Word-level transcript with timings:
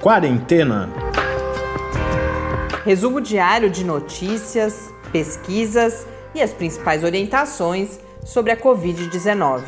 Quarentena. 0.00 0.88
Resumo 2.86 3.20
diário 3.20 3.68
de 3.68 3.84
notícias, 3.84 4.90
pesquisas 5.12 6.06
e 6.34 6.40
as 6.40 6.54
principais 6.54 7.04
orientações 7.04 8.00
sobre 8.24 8.50
a 8.50 8.56
Covid-19. 8.56 9.62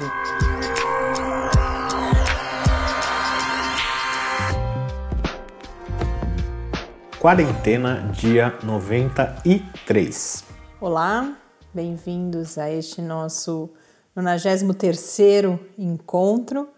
Quarentena, 7.21 8.11
dia 8.15 8.59
93. 8.63 10.45
Olá, 10.81 11.37
bem-vindos 11.75 12.57
a 12.57 12.71
este 12.71 13.03
nosso 13.03 13.69
93º 14.17 15.61
encontro. 15.77 16.72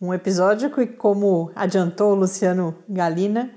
Um 0.00 0.14
episódio 0.14 0.70
que, 0.70 0.86
como 0.86 1.50
adiantou 1.56 2.12
o 2.12 2.14
Luciano 2.14 2.72
Galina, 2.88 3.50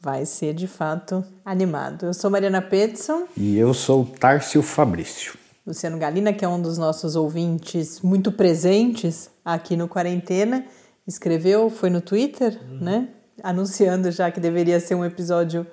vai 0.00 0.24
ser 0.24 0.54
de 0.54 0.68
fato 0.68 1.24
animado. 1.44 2.06
Eu 2.06 2.14
sou 2.14 2.30
Mariana 2.30 2.62
Peterson. 2.62 3.24
E 3.36 3.58
eu 3.58 3.74
sou 3.74 4.06
Tárcio 4.06 4.62
Fabrício. 4.62 5.36
Luciano 5.66 5.98
Galina, 5.98 6.32
que 6.32 6.44
é 6.44 6.48
um 6.48 6.62
dos 6.62 6.78
nossos 6.78 7.16
ouvintes 7.16 8.00
muito 8.00 8.30
presentes 8.30 9.28
aqui 9.44 9.76
no 9.76 9.88
Quarentena, 9.88 10.64
escreveu, 11.04 11.68
foi 11.68 11.90
no 11.90 12.00
Twitter, 12.00 12.60
uhum. 12.62 12.78
né? 12.78 13.08
Anunciando 13.42 14.12
já 14.12 14.30
que 14.30 14.38
deveria 14.38 14.78
ser 14.78 14.94
um 14.94 15.04
episódio 15.04 15.66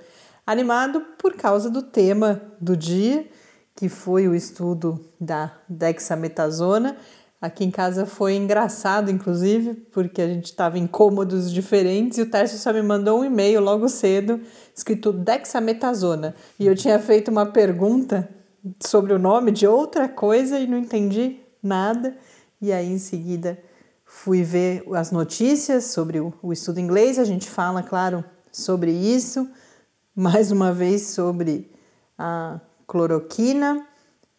animado 0.43 1.01
por 1.19 1.35
causa 1.35 1.69
do 1.69 1.83
tema 1.83 2.41
do 2.59 2.75
dia, 2.75 3.27
que 3.75 3.89
foi 3.89 4.27
o 4.27 4.33
estudo 4.33 4.99
da 5.21 5.53
dexametasona. 5.69 6.97
Aqui 7.41 7.63
em 7.63 7.71
casa 7.71 8.05
foi 8.05 8.35
engraçado, 8.35 9.11
inclusive, 9.11 9.73
porque 9.91 10.21
a 10.21 10.27
gente 10.27 10.45
estava 10.45 10.79
em 10.79 10.87
cômodos 10.87 11.51
diferentes 11.51 12.17
e 12.17 12.21
o 12.21 12.29
Tércio 12.29 12.57
só 12.57 12.71
me 12.71 12.81
mandou 12.81 13.19
um 13.19 13.25
e-mail 13.25 13.61
logo 13.61 13.87
cedo, 13.89 14.41
escrito 14.73 15.11
dexametasona. 15.11 16.33
E 16.59 16.65
eu 16.65 16.75
tinha 16.75 16.97
feito 16.97 17.29
uma 17.29 17.45
pergunta 17.45 18.27
sobre 18.83 19.13
o 19.13 19.19
nome 19.19 19.51
de 19.51 19.67
outra 19.67 20.07
coisa 20.07 20.59
e 20.59 20.65
não 20.65 20.77
entendi 20.77 21.39
nada. 21.61 22.17
E 22.61 22.71
aí, 22.71 22.87
em 22.87 22.97
seguida, 22.97 23.59
fui 24.05 24.41
ver 24.41 24.83
as 24.93 25.11
notícias 25.11 25.85
sobre 25.85 26.19
o, 26.19 26.33
estudo 26.51 26.79
inglês. 26.79 27.19
A 27.19 27.25
gente 27.25 27.49
fala, 27.49 27.83
claro, 27.83 28.23
sobre 28.51 28.91
isso 28.91 29.47
mais 30.15 30.49
uma 30.49 30.71
vez 30.71 31.07
sobre 31.07 31.69
a 32.17 32.61
cloroquina 32.87 33.85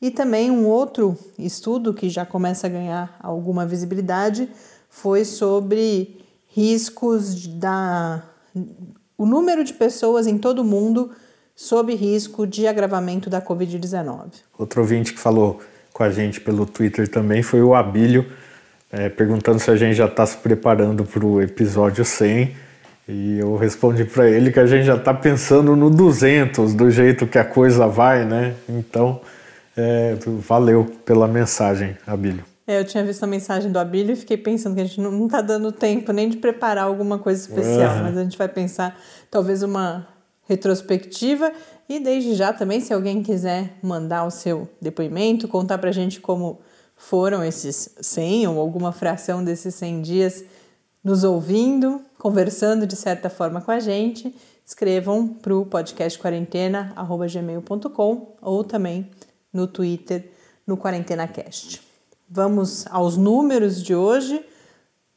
e 0.00 0.10
também 0.10 0.50
um 0.50 0.66
outro 0.66 1.16
estudo 1.38 1.94
que 1.94 2.08
já 2.08 2.26
começa 2.26 2.66
a 2.66 2.70
ganhar 2.70 3.16
alguma 3.22 3.66
visibilidade 3.66 4.48
foi 4.88 5.24
sobre 5.24 6.20
riscos 6.48 7.46
da 7.46 8.22
o 9.18 9.24
número 9.24 9.64
de 9.64 9.72
pessoas 9.72 10.26
em 10.26 10.36
todo 10.36 10.60
o 10.60 10.64
mundo 10.64 11.10
sob 11.54 11.94
risco 11.94 12.46
de 12.46 12.66
agravamento 12.66 13.30
da 13.30 13.40
Covid-19. 13.40 14.32
Outro 14.58 14.82
ouvinte 14.82 15.14
que 15.14 15.18
falou 15.18 15.60
com 15.92 16.02
a 16.02 16.10
gente 16.10 16.40
pelo 16.40 16.66
Twitter 16.66 17.08
também 17.08 17.42
foi 17.42 17.62
o 17.62 17.74
Abílio, 17.74 18.26
é, 18.92 19.08
perguntando 19.08 19.58
se 19.58 19.70
a 19.70 19.76
gente 19.76 19.94
já 19.94 20.04
está 20.04 20.26
se 20.26 20.36
preparando 20.36 21.04
para 21.04 21.24
o 21.24 21.40
episódio 21.40 22.04
100 22.04 22.54
e 23.08 23.38
eu 23.38 23.56
respondi 23.56 24.04
para 24.04 24.28
ele 24.28 24.52
que 24.52 24.60
a 24.60 24.66
gente 24.66 24.84
já 24.84 24.96
está 24.96 25.14
pensando 25.14 25.74
no 25.74 25.88
200, 25.88 26.74
do 26.74 26.90
jeito 26.90 27.26
que 27.26 27.38
a 27.38 27.44
coisa 27.44 27.86
vai, 27.86 28.24
né? 28.24 28.54
Então, 28.68 29.20
é, 29.76 30.16
valeu 30.40 30.86
pela 31.04 31.28
mensagem, 31.28 31.96
Abílio. 32.06 32.44
É, 32.66 32.80
eu 32.80 32.84
tinha 32.84 33.04
visto 33.04 33.22
a 33.22 33.26
mensagem 33.26 33.70
do 33.70 33.78
Abílio 33.78 34.14
e 34.14 34.16
fiquei 34.16 34.36
pensando 34.36 34.74
que 34.74 34.80
a 34.80 34.84
gente 34.84 35.00
não 35.00 35.26
está 35.26 35.40
dando 35.40 35.70
tempo 35.70 36.12
nem 36.12 36.28
de 36.28 36.38
preparar 36.38 36.84
alguma 36.84 37.18
coisa 37.18 37.40
especial, 37.40 37.96
uhum. 37.96 38.02
mas 38.02 38.16
a 38.16 38.24
gente 38.24 38.36
vai 38.36 38.48
pensar 38.48 38.98
talvez 39.30 39.62
uma 39.62 40.08
retrospectiva 40.48 41.52
e 41.88 42.00
desde 42.00 42.34
já 42.34 42.52
também, 42.52 42.80
se 42.80 42.92
alguém 42.92 43.22
quiser 43.22 43.78
mandar 43.80 44.24
o 44.24 44.30
seu 44.30 44.68
depoimento, 44.80 45.46
contar 45.46 45.78
para 45.78 45.90
a 45.90 45.92
gente 45.92 46.20
como 46.20 46.58
foram 46.96 47.44
esses 47.44 47.94
100 48.00 48.48
ou 48.48 48.58
alguma 48.58 48.90
fração 48.90 49.44
desses 49.44 49.72
100 49.76 50.02
dias 50.02 50.44
nos 51.04 51.22
ouvindo, 51.22 52.00
conversando 52.18 52.84
de 52.86 52.96
certa 52.96 53.30
forma 53.30 53.60
com 53.60 53.70
a 53.70 53.78
gente, 53.78 54.34
escrevam 54.64 55.28
para 55.28 55.54
o 55.54 55.64
podcast 55.64 56.18
quarentena.gmail.com 56.18 58.36
ou 58.42 58.64
também 58.64 59.08
no 59.56 59.66
Twitter, 59.66 60.30
no 60.66 60.76
QuarentenaCast. 60.76 61.80
Vamos 62.28 62.86
aos 62.90 63.16
números 63.16 63.82
de 63.82 63.94
hoje. 63.94 64.44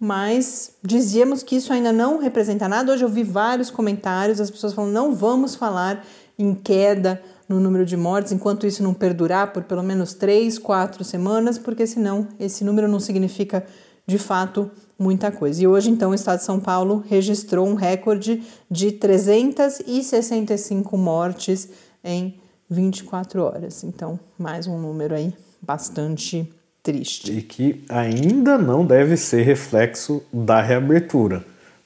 mas 0.04 0.72
dizíamos 0.82 1.42
que 1.42 1.56
isso 1.56 1.72
ainda 1.72 1.91
não 1.91 2.19
representa 2.19 2.69
nada. 2.69 2.92
Hoje 2.92 3.03
eu 3.03 3.09
vi 3.09 3.25
vários 3.25 3.70
comentários, 3.70 4.38
as 4.38 4.50
pessoas 4.50 4.75
falando: 4.75 4.92
não 4.92 5.15
vamos 5.15 5.54
falar 5.54 6.04
em 6.38 6.54
queda 6.54 7.22
no 7.48 7.59
número 7.59 7.87
de 7.87 7.97
mortes 7.97 8.31
enquanto 8.31 8.66
isso 8.66 8.82
não 8.82 8.93
perdurar 8.93 9.54
por 9.54 9.62
pelo 9.62 9.82
menos 9.82 10.12
três, 10.12 10.59
quatro 10.59 11.03
semanas, 11.03 11.56
porque 11.56 11.87
senão 11.87 12.28
esse 12.38 12.64
número 12.64 12.87
não 12.87 13.00
significa 13.00 13.64
de 14.06 14.19
fato 14.19 14.70
muita 14.98 15.32
coisa. 15.32 15.62
E 15.62 15.66
hoje, 15.66 15.88
então, 15.88 16.10
o 16.10 16.14
estado 16.14 16.41
de 16.41 16.44
São 16.44 16.60
Paulo 16.60 17.03
registrou 17.09 17.66
um 17.66 17.75
recorde 17.75 18.43
de 18.70 18.93
365 18.93 20.98
mortes 20.98 21.70
em 22.04 22.38
24 22.69 23.43
horas. 23.43 23.82
Então, 23.82 24.20
mais 24.38 24.66
um 24.66 24.78
número 24.78 25.14
aí 25.14 25.32
bastante 25.62 26.53
triste. 26.84 27.33
E 27.33 27.43
que 27.43 27.84
ainda 27.89 28.56
não 28.56 28.87
deve 28.87 29.17
ser 29.17 29.43
reflexo 29.43 30.22
da 30.33 30.62
reabertura 30.62 31.45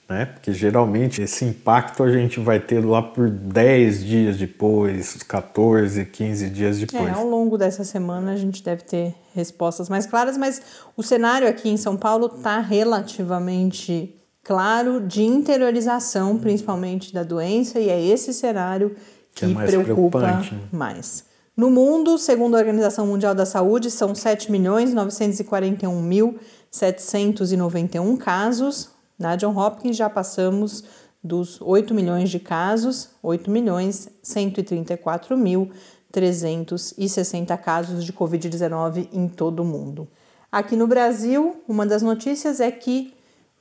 né? 0.09 0.25
Porque 0.25 0.53
geralmente 0.53 1.21
esse 1.21 1.45
impacto 1.45 2.03
a 2.03 2.11
gente 2.11 2.41
vai 2.41 2.59
ter 2.59 2.85
lá 2.85 3.03
por 3.03 3.29
10 3.29 4.05
dias 4.05 4.37
depois, 4.39 5.23
14, 5.23 6.07
15 6.07 6.49
dias 6.49 6.79
depois. 6.79 7.09
É, 7.09 7.11
ao 7.11 7.29
longo 7.29 7.59
dessa 7.59 7.85
semana 7.85 8.33
a 8.33 8.37
gente 8.37 8.63
deve 8.63 8.83
ter 8.83 9.15
respostas 9.35 9.89
mais 9.89 10.07
claras, 10.07 10.39
mas 10.39 10.63
o 10.97 11.03
cenário 11.03 11.47
aqui 11.47 11.69
em 11.69 11.77
São 11.77 11.97
Paulo 11.97 12.33
está 12.39 12.59
relativamente 12.59 14.15
claro 14.43 15.03
de 15.03 15.23
interiorização, 15.23 16.39
principalmente 16.39 17.13
da 17.13 17.23
doença, 17.23 17.79
e 17.79 17.91
é 17.91 18.03
esse 18.03 18.33
cenário 18.33 18.97
que, 19.35 19.45
que 19.45 19.45
é 19.45 19.49
mais 19.49 19.71
preocupa 19.71 20.23
né? 20.23 20.61
mais. 20.73 21.28
No 21.59 21.73
mundo, 21.73 22.17
segundo 22.19 22.55
a 22.55 22.61
Organização 22.61 23.05
Mundial 23.05 23.35
da 23.35 23.45
Saúde, 23.45 23.91
são 23.91 24.15
7 24.15 24.53
milhões 24.53 24.95
941 24.95 26.01
mil 26.01 26.39
791 26.71 28.17
casos, 28.17 28.91
na 29.19 29.35
John 29.35 29.59
Hopkins 29.59 29.97
já 29.97 30.09
passamos 30.09 30.85
dos 31.21 31.61
8 31.61 31.93
milhões 31.93 32.31
de 32.31 32.39
casos, 32.39 33.09
8 33.21 33.51
milhões 33.51 34.09
134 34.23 35.37
mil 35.37 35.73
360 36.13 37.57
casos 37.57 38.05
de 38.05 38.13
Covid-19 38.13 39.09
em 39.13 39.27
todo 39.27 39.59
o 39.59 39.65
mundo. 39.65 40.07
Aqui 40.53 40.77
no 40.77 40.87
Brasil, 40.87 41.57
uma 41.67 41.85
das 41.85 42.03
notícias 42.03 42.61
é 42.61 42.71
que 42.71 43.13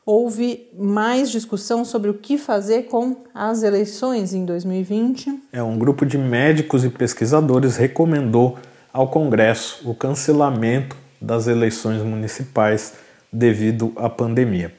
houve 0.08 0.70
mais 0.74 1.30
discussão 1.30 1.84
sobre 1.84 2.10
o 2.10 2.14
que 2.14 2.38
fazer 2.38 2.84
com 2.84 3.18
as 3.36 3.62
eleições 3.62 4.34
em 4.34 4.46
2020. 4.46 5.44
É 5.52 5.62
um 5.62 5.78
grupo 5.78 6.06
de 6.06 6.18
médicos 6.18 6.86
e 6.86 6.90
pesquisadores 6.90 7.76
recomendou 7.76 8.58
ao 8.94 9.10
Congresso 9.10 9.82
o 9.84 9.94
cancelamento 9.94 10.96
das 11.20 11.48
eleições 11.48 12.02
municipais 12.02 12.94
devido 13.34 13.92
à 13.98 14.10
pandemia. 14.10 14.74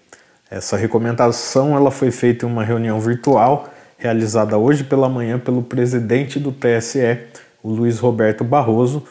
Essa 0.51 0.79
recomendação 0.79 1.77
ela 1.77 1.91
foi 1.91 2.11
feita 2.11 2.47
em 2.47 2.49
uma 2.49 2.65
reunião 2.65 2.99
virtual 2.99 3.69
realizada 3.99 4.57
hoje 4.57 4.83
pela 4.83 5.11
manhã 5.11 5.39
pelo 5.39 5.63
presidente 5.63 6.39
do 6.39 6.53
TSE, 6.53 7.19
o 7.63 7.69
Luiz 7.69 7.99
Roberto 7.99 8.45
Barroso, 8.45 9.05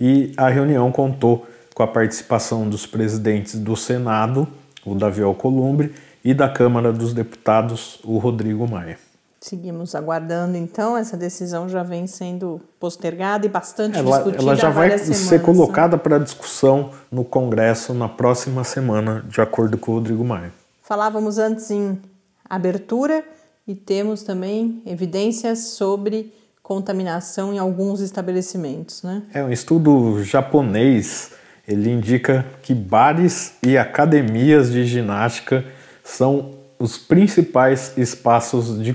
e 0.00 0.32
a 0.36 0.48
reunião 0.48 0.92
contou 0.92 1.48
com 1.74 1.82
a 1.82 1.86
participação 1.88 2.68
dos 2.68 2.86
presidentes 2.86 3.58
do 3.58 3.74
Senado, 3.74 4.46
o 4.84 4.94
Davi 4.94 5.22
Alcolumbre, 5.22 5.94
e 6.24 6.32
da 6.32 6.48
Câmara 6.48 6.92
dos 6.92 7.12
Deputados, 7.12 7.98
o 8.02 8.18
Rodrigo 8.18 8.66
Maia. 8.66 8.98
Seguimos 9.40 9.94
aguardando, 9.94 10.56
então, 10.56 10.96
essa 10.96 11.18
decisão 11.18 11.68
já 11.68 11.82
vem 11.82 12.06
sendo 12.06 12.62
postergada 12.80 13.44
e 13.44 13.48
bastante 13.48 13.98
ela, 13.98 14.16
discutida. 14.16 14.42
Ela 14.42 14.54
já 14.56 14.70
vai 14.70 14.98
semanas, 14.98 15.16
ser 15.18 15.42
colocada 15.42 15.96
né? 15.98 16.02
para 16.02 16.18
discussão 16.18 16.92
no 17.12 17.24
Congresso 17.26 17.92
na 17.92 18.08
próxima 18.08 18.64
semana, 18.64 19.22
de 19.28 19.42
acordo 19.42 19.76
com 19.76 19.92
o 19.92 19.94
Rodrigo 19.96 20.24
Maia. 20.24 20.50
Falávamos 20.82 21.36
antes 21.36 21.70
em 21.70 22.00
abertura 22.48 23.22
e 23.68 23.74
temos 23.74 24.22
também 24.22 24.82
evidências 24.86 25.58
sobre 25.58 26.32
contaminação 26.62 27.52
em 27.52 27.58
alguns 27.58 28.00
estabelecimentos, 28.00 29.02
né? 29.02 29.24
É 29.34 29.44
um 29.44 29.52
estudo 29.52 30.24
japonês, 30.24 31.32
ele 31.66 31.90
indica 31.90 32.44
que 32.62 32.74
bares 32.74 33.54
e 33.62 33.78
academias 33.78 34.70
de 34.70 34.84
ginástica 34.84 35.64
são 36.02 36.50
os 36.78 36.98
principais 36.98 37.96
espaços 37.96 38.82
de 38.82 38.94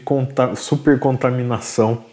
supercontaminação 0.55 2.03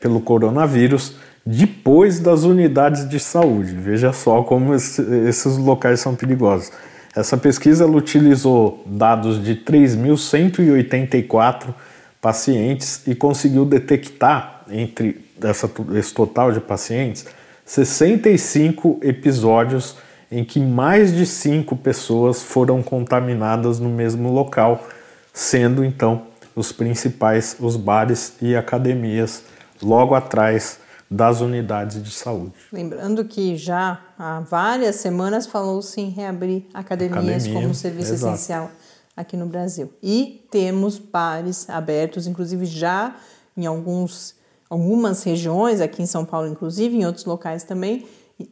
pelo 0.00 0.20
coronavírus 0.20 1.14
depois 1.46 2.18
das 2.20 2.42
unidades 2.42 3.08
de 3.08 3.20
saúde. 3.20 3.74
Veja 3.74 4.12
só 4.12 4.42
como 4.42 4.74
esse, 4.74 5.00
esses 5.28 5.56
locais 5.56 6.00
são 6.00 6.16
perigosos. 6.16 6.72
Essa 7.14 7.36
pesquisa 7.36 7.86
utilizou 7.86 8.82
dados 8.86 9.40
de 9.42 9.56
3.184 9.56 11.74
pacientes 12.20 13.02
e 13.06 13.14
conseguiu 13.14 13.64
detectar 13.64 14.64
entre 14.70 15.24
essa, 15.42 15.70
esse 15.96 16.12
total 16.14 16.52
de 16.52 16.60
pacientes 16.60 17.26
65 17.70 18.98
episódios 19.00 19.94
em 20.28 20.44
que 20.44 20.58
mais 20.58 21.14
de 21.14 21.24
cinco 21.24 21.76
pessoas 21.76 22.42
foram 22.42 22.82
contaminadas 22.82 23.78
no 23.78 23.88
mesmo 23.88 24.32
local, 24.32 24.88
sendo 25.32 25.84
então 25.84 26.26
os 26.56 26.72
principais 26.72 27.56
os 27.60 27.76
bares 27.76 28.34
e 28.42 28.56
academias 28.56 29.44
logo 29.80 30.16
atrás 30.16 30.80
das 31.08 31.40
unidades 31.40 32.02
de 32.02 32.10
saúde. 32.10 32.54
Lembrando 32.72 33.24
que 33.24 33.56
já 33.56 34.00
há 34.18 34.40
várias 34.40 34.96
semanas 34.96 35.46
falou-se 35.46 36.00
em 36.00 36.10
reabrir 36.10 36.64
academias 36.74 37.44
Academia, 37.44 37.54
como 37.54 37.72
serviço 37.72 38.14
exato. 38.14 38.34
essencial 38.34 38.70
aqui 39.16 39.36
no 39.36 39.46
Brasil. 39.46 39.92
E 40.02 40.44
temos 40.50 40.98
bares 40.98 41.70
abertos, 41.70 42.26
inclusive 42.26 42.66
já 42.66 43.14
em 43.56 43.64
alguns, 43.64 44.34
algumas 44.70 45.24
regiões, 45.24 45.80
aqui 45.80 46.00
em 46.00 46.06
São 46.06 46.24
Paulo, 46.24 46.46
inclusive, 46.46 46.96
em 46.96 47.04
outros 47.04 47.24
locais 47.24 47.64
também, 47.64 48.06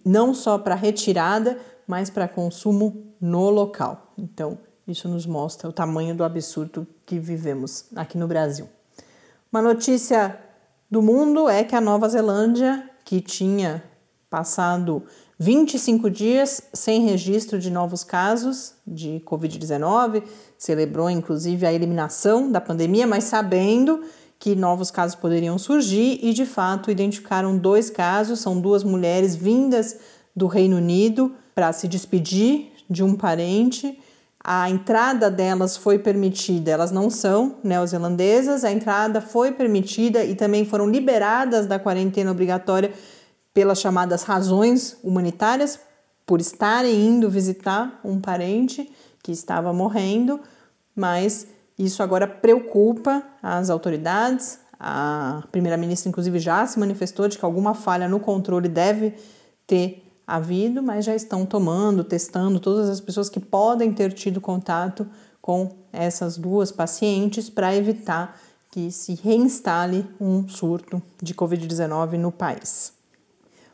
não 0.05 0.35
só 0.35 0.59
para 0.59 0.75
retirada, 0.75 1.57
mas 1.87 2.11
para 2.11 2.27
consumo 2.27 3.15
no 3.21 3.49
local. 3.49 4.13
Então, 4.19 4.59
isso 4.87 5.09
nos 5.09 5.25
mostra 5.25 5.69
o 5.69 5.73
tamanho 5.73 6.15
do 6.15 6.25
absurdo 6.25 6.87
que 7.07 7.19
vivemos 7.19 7.85
aqui 7.95 8.19
no 8.19 8.27
Brasil. 8.27 8.69
Uma 9.53 9.63
notícia 9.63 10.39
do 10.91 11.01
mundo 11.01 11.49
é 11.49 11.63
que 11.63 11.77
a 11.77 11.81
Nova 11.81 12.09
Zelândia, 12.09 12.91
que 13.05 13.21
tinha 13.21 13.83
passado 14.29 15.05
25 15.39 16.11
dias 16.11 16.63
sem 16.73 17.05
registro 17.05 17.59
de 17.59 17.71
novos 17.71 18.03
casos 18.03 18.75
de 18.87 19.23
Covid-19, 19.25 20.25
celebrou 20.59 21.09
inclusive 21.09 21.65
a 21.65 21.73
eliminação 21.73 22.51
da 22.51 22.61
pandemia, 22.61 23.07
mas 23.07 23.25
sabendo 23.25 24.03
que 24.39 24.55
novos 24.55 24.91
casos 24.91 25.17
poderiam 25.17 25.59
surgir 25.59 26.21
e 26.23 26.33
de 26.33 26.47
fato 26.47 26.91
identificaram 26.91 27.59
dois 27.59 27.91
casos, 27.91 28.41
são 28.41 28.61
duas 28.61 28.85
mulheres 28.85 29.35
vindas 29.35 29.99
do 30.35 30.47
Reino 30.47 30.77
Unido 30.77 31.35
para 31.55 31.73
se 31.73 31.89
despedir 31.89 32.73
de 32.89 33.03
um 33.03 33.17
parente. 33.17 33.99
A 34.43 34.71
entrada 34.71 35.29
delas 35.29 35.77
foi 35.77 35.99
permitida, 35.99 36.71
elas 36.71 36.93
não 36.93 37.11
são 37.11 37.57
neozelandesas, 37.65 38.65
a 38.65 38.71
entrada 38.71 39.21
foi 39.21 39.51
permitida 39.51 40.25
e 40.25 40.37
também 40.37 40.65
foram 40.65 40.89
liberadas 40.89 41.67
da 41.67 41.79
quarentena 41.79 42.31
obrigatória 42.31 42.93
pelas 43.53 43.81
chamadas 43.81 44.23
razões 44.23 44.97
humanitárias, 45.03 45.81
por 46.25 46.41
estarem 46.41 46.95
indo 46.95 47.29
visitar 47.29 47.99
um 48.05 48.21
parente 48.21 48.89
que 49.23 49.33
estava 49.33 49.73
morrendo, 49.73 50.39
mas 50.95 51.47
isso 51.79 52.03
agora 52.03 52.27
preocupa 52.27 53.23
as 53.43 53.71
autoridades. 53.71 54.59
A 54.81 55.43
primeira-ministra, 55.53 56.09
inclusive, 56.09 56.39
já 56.39 56.67
se 56.67 56.79
manifestou 56.79 57.29
de 57.29 57.39
que 57.39 57.45
alguma 57.45 57.75
falha 57.75 58.09
no 58.09 58.19
controle 58.19 58.69
deve 58.69 59.15
ter 59.67 60.05
havido, 60.27 60.83
mas 60.83 61.05
já 61.05 61.15
estão 61.15 61.47
tomando, 61.47 62.05
testando 62.05 62.61
todas 62.61 62.89
as 62.89 63.01
pessoas 63.01 63.29
que 63.29 63.41
podem 63.41 63.93
ter 63.93 64.13
tido 64.13 64.41
contato 64.41 65.07
com 65.41 65.71
essas 65.93 66.37
duas 66.37 66.71
pacientes 66.71 67.49
para 67.49 67.75
evitar 67.75 68.39
que 68.71 68.91
se 68.91 69.15
reinstale 69.15 70.07
um 70.21 70.47
surto 70.47 71.03
de 71.23 71.35
Covid-19 71.35 72.19
no 72.19 72.31
país. 72.31 72.93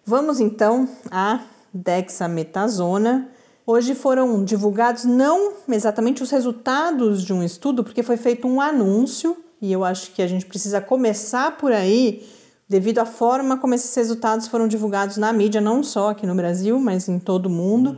Vamos 0.06 0.38
então 0.38 0.88
à 1.10 1.40
dexametasona, 1.72 3.28
Hoje 3.66 3.94
foram 3.94 4.44
divulgados 4.44 5.06
não 5.06 5.54
exatamente 5.70 6.22
os 6.22 6.30
resultados 6.30 7.22
de 7.22 7.32
um 7.32 7.42
estudo, 7.42 7.82
porque 7.82 8.02
foi 8.02 8.18
feito 8.18 8.46
um 8.46 8.60
anúncio, 8.60 9.38
e 9.58 9.72
eu 9.72 9.82
acho 9.82 10.12
que 10.12 10.20
a 10.20 10.26
gente 10.26 10.44
precisa 10.44 10.82
começar 10.82 11.56
por 11.56 11.72
aí, 11.72 12.28
devido 12.68 12.98
à 12.98 13.06
forma 13.06 13.56
como 13.56 13.72
esses 13.72 13.94
resultados 13.94 14.48
foram 14.48 14.68
divulgados 14.68 15.16
na 15.16 15.32
mídia, 15.32 15.62
não 15.62 15.82
só 15.82 16.10
aqui 16.10 16.26
no 16.26 16.34
Brasil, 16.34 16.78
mas 16.78 17.08
em 17.08 17.18
todo 17.18 17.46
o 17.46 17.50
mundo. 17.50 17.92
Uhum. 17.92 17.96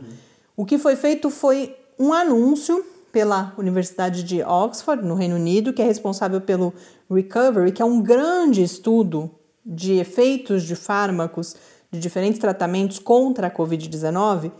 O 0.55 0.65
que 0.65 0.77
foi 0.77 0.95
feito 0.95 1.29
foi 1.29 1.75
um 1.99 2.13
anúncio 2.13 2.85
pela 3.11 3.53
Universidade 3.57 4.23
de 4.23 4.41
Oxford, 4.43 5.05
no 5.05 5.15
Reino 5.15 5.35
Unido, 5.35 5.73
que 5.73 5.81
é 5.81 5.85
responsável 5.85 6.39
pelo 6.39 6.73
Recovery, 7.11 7.73
que 7.73 7.81
é 7.81 7.85
um 7.85 8.01
grande 8.01 8.63
estudo 8.63 9.29
de 9.65 9.95
efeitos 9.95 10.63
de 10.63 10.77
fármacos 10.77 11.57
de 11.91 11.99
diferentes 11.99 12.39
tratamentos 12.39 12.99
contra 12.99 13.47
a 13.47 13.51
Covid-19 13.51 14.51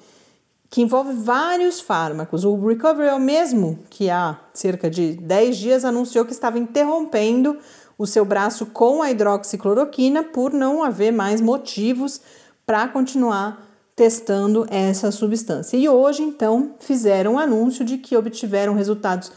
que 0.69 0.81
envolve 0.81 1.13
vários 1.13 1.79
fármacos. 1.79 2.43
O 2.43 2.55
Recovery 2.55 3.09
é 3.09 3.13
o 3.13 3.19
mesmo 3.19 3.79
que 3.89 4.09
há 4.09 4.39
cerca 4.53 4.89
de 4.89 5.13
10 5.13 5.57
dias 5.57 5.85
anunciou 5.85 6.25
que 6.25 6.33
estava 6.33 6.59
interrompendo 6.59 7.57
o 7.97 8.05
seu 8.05 8.23
braço 8.23 8.65
com 8.67 9.01
a 9.01 9.09
hidroxicloroquina 9.09 10.23
por 10.23 10.53
não 10.53 10.83
haver 10.83 11.11
mais 11.11 11.41
motivos 11.41 12.21
para 12.65 12.87
continuar 12.87 13.65
testando 13.95 14.67
essa 14.69 15.11
substância. 15.11 15.75
E 15.75 15.89
hoje, 15.89 16.21
então, 16.21 16.75
fizeram 16.79 17.33
um 17.33 17.39
anúncio 17.39 17.83
de 17.83 17.97
que 17.97 18.15
obtiveram 18.15 18.75
resultados 18.75 19.31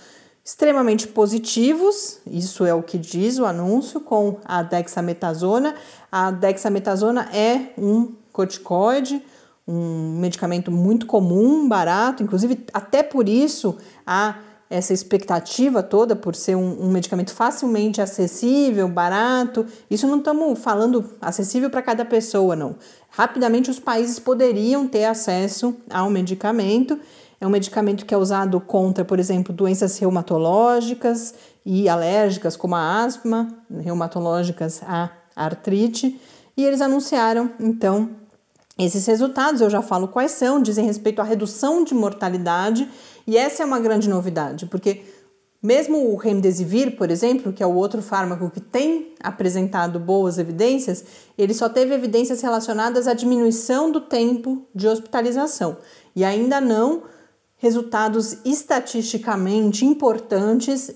extremamente 0.44 1.06
positivos, 1.06 2.18
isso 2.26 2.66
é 2.66 2.74
o 2.74 2.82
que 2.82 2.98
diz 2.98 3.38
o 3.38 3.46
anúncio, 3.46 4.00
com 4.00 4.38
a 4.44 4.62
dexametasona. 4.62 5.74
A 6.10 6.30
dexametasona 6.30 7.28
é 7.32 7.72
um 7.78 8.12
corticoide, 8.32 9.22
um 9.70 10.18
medicamento 10.18 10.70
muito 10.70 11.06
comum, 11.06 11.68
barato, 11.68 12.22
inclusive 12.22 12.64
até 12.72 13.02
por 13.02 13.28
isso 13.28 13.76
há 14.04 14.38
essa 14.68 14.92
expectativa 14.92 15.82
toda 15.82 16.14
por 16.14 16.34
ser 16.34 16.54
um, 16.56 16.84
um 16.84 16.90
medicamento 16.90 17.32
facilmente 17.32 18.00
acessível, 18.00 18.88
barato. 18.88 19.66
Isso 19.90 20.06
não 20.06 20.18
estamos 20.18 20.58
falando 20.60 21.10
acessível 21.20 21.68
para 21.70 21.82
cada 21.82 22.04
pessoa, 22.04 22.54
não. 22.54 22.76
Rapidamente 23.10 23.68
os 23.68 23.80
países 23.80 24.20
poderiam 24.20 24.86
ter 24.86 25.04
acesso 25.04 25.74
ao 25.90 26.08
medicamento. 26.08 26.98
É 27.40 27.46
um 27.46 27.50
medicamento 27.50 28.06
que 28.06 28.14
é 28.14 28.16
usado 28.16 28.60
contra, 28.60 29.04
por 29.04 29.18
exemplo, 29.18 29.52
doenças 29.52 29.98
reumatológicas 29.98 31.34
e 31.66 31.88
alérgicas, 31.88 32.56
como 32.56 32.76
a 32.76 33.02
asma, 33.02 33.48
reumatológicas 33.82 34.82
a 34.86 35.10
artrite. 35.34 36.20
E 36.56 36.64
eles 36.64 36.80
anunciaram, 36.80 37.50
então, 37.58 38.10
esses 38.84 39.06
resultados 39.06 39.60
eu 39.60 39.70
já 39.70 39.82
falo 39.82 40.08
quais 40.08 40.32
são, 40.32 40.60
dizem 40.60 40.84
respeito 40.84 41.20
à 41.20 41.24
redução 41.24 41.84
de 41.84 41.94
mortalidade, 41.94 42.88
e 43.26 43.36
essa 43.36 43.62
é 43.62 43.66
uma 43.66 43.78
grande 43.78 44.08
novidade, 44.08 44.66
porque 44.66 45.02
mesmo 45.62 46.10
o 46.10 46.16
remdesivir, 46.16 46.96
por 46.96 47.10
exemplo, 47.10 47.52
que 47.52 47.62
é 47.62 47.66
o 47.66 47.74
outro 47.74 48.00
fármaco 48.00 48.48
que 48.48 48.60
tem 48.60 49.14
apresentado 49.22 50.00
boas 50.00 50.38
evidências, 50.38 51.04
ele 51.36 51.52
só 51.52 51.68
teve 51.68 51.94
evidências 51.94 52.40
relacionadas 52.40 53.06
à 53.06 53.12
diminuição 53.12 53.92
do 53.92 54.00
tempo 54.00 54.66
de 54.74 54.88
hospitalização 54.88 55.76
e 56.16 56.24
ainda 56.24 56.60
não 56.60 57.02
resultados 57.58 58.38
estatisticamente 58.42 59.84
importantes 59.84 60.94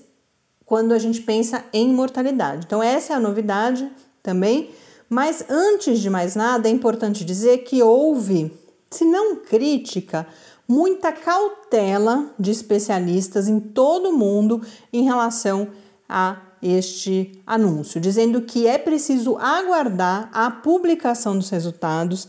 quando 0.65 0.93
a 0.93 0.97
gente 0.97 1.21
pensa 1.21 1.63
em 1.71 1.93
mortalidade. 1.93 2.65
Então 2.65 2.81
essa 2.81 3.13
é 3.13 3.15
a 3.15 3.19
novidade 3.19 3.87
também. 4.23 4.71
Mas 5.09 5.45
antes 5.49 5.99
de 5.99 6.09
mais 6.09 6.35
nada, 6.35 6.67
é 6.67 6.71
importante 6.71 7.23
dizer 7.23 7.59
que 7.59 7.81
houve, 7.81 8.51
se 8.89 9.05
não 9.05 9.35
crítica, 9.37 10.27
muita 10.67 11.11
cautela 11.11 12.33
de 12.39 12.51
especialistas 12.51 13.47
em 13.47 13.59
todo 13.59 14.09
o 14.09 14.17
mundo 14.17 14.61
em 14.91 15.03
relação 15.03 15.67
a 16.09 16.37
este 16.61 17.39
anúncio, 17.45 18.01
dizendo 18.01 18.41
que 18.41 18.65
é 18.65 18.77
preciso 18.77 19.37
aguardar 19.37 20.29
a 20.33 20.49
publicação 20.49 21.37
dos 21.37 21.49
resultados 21.49 22.27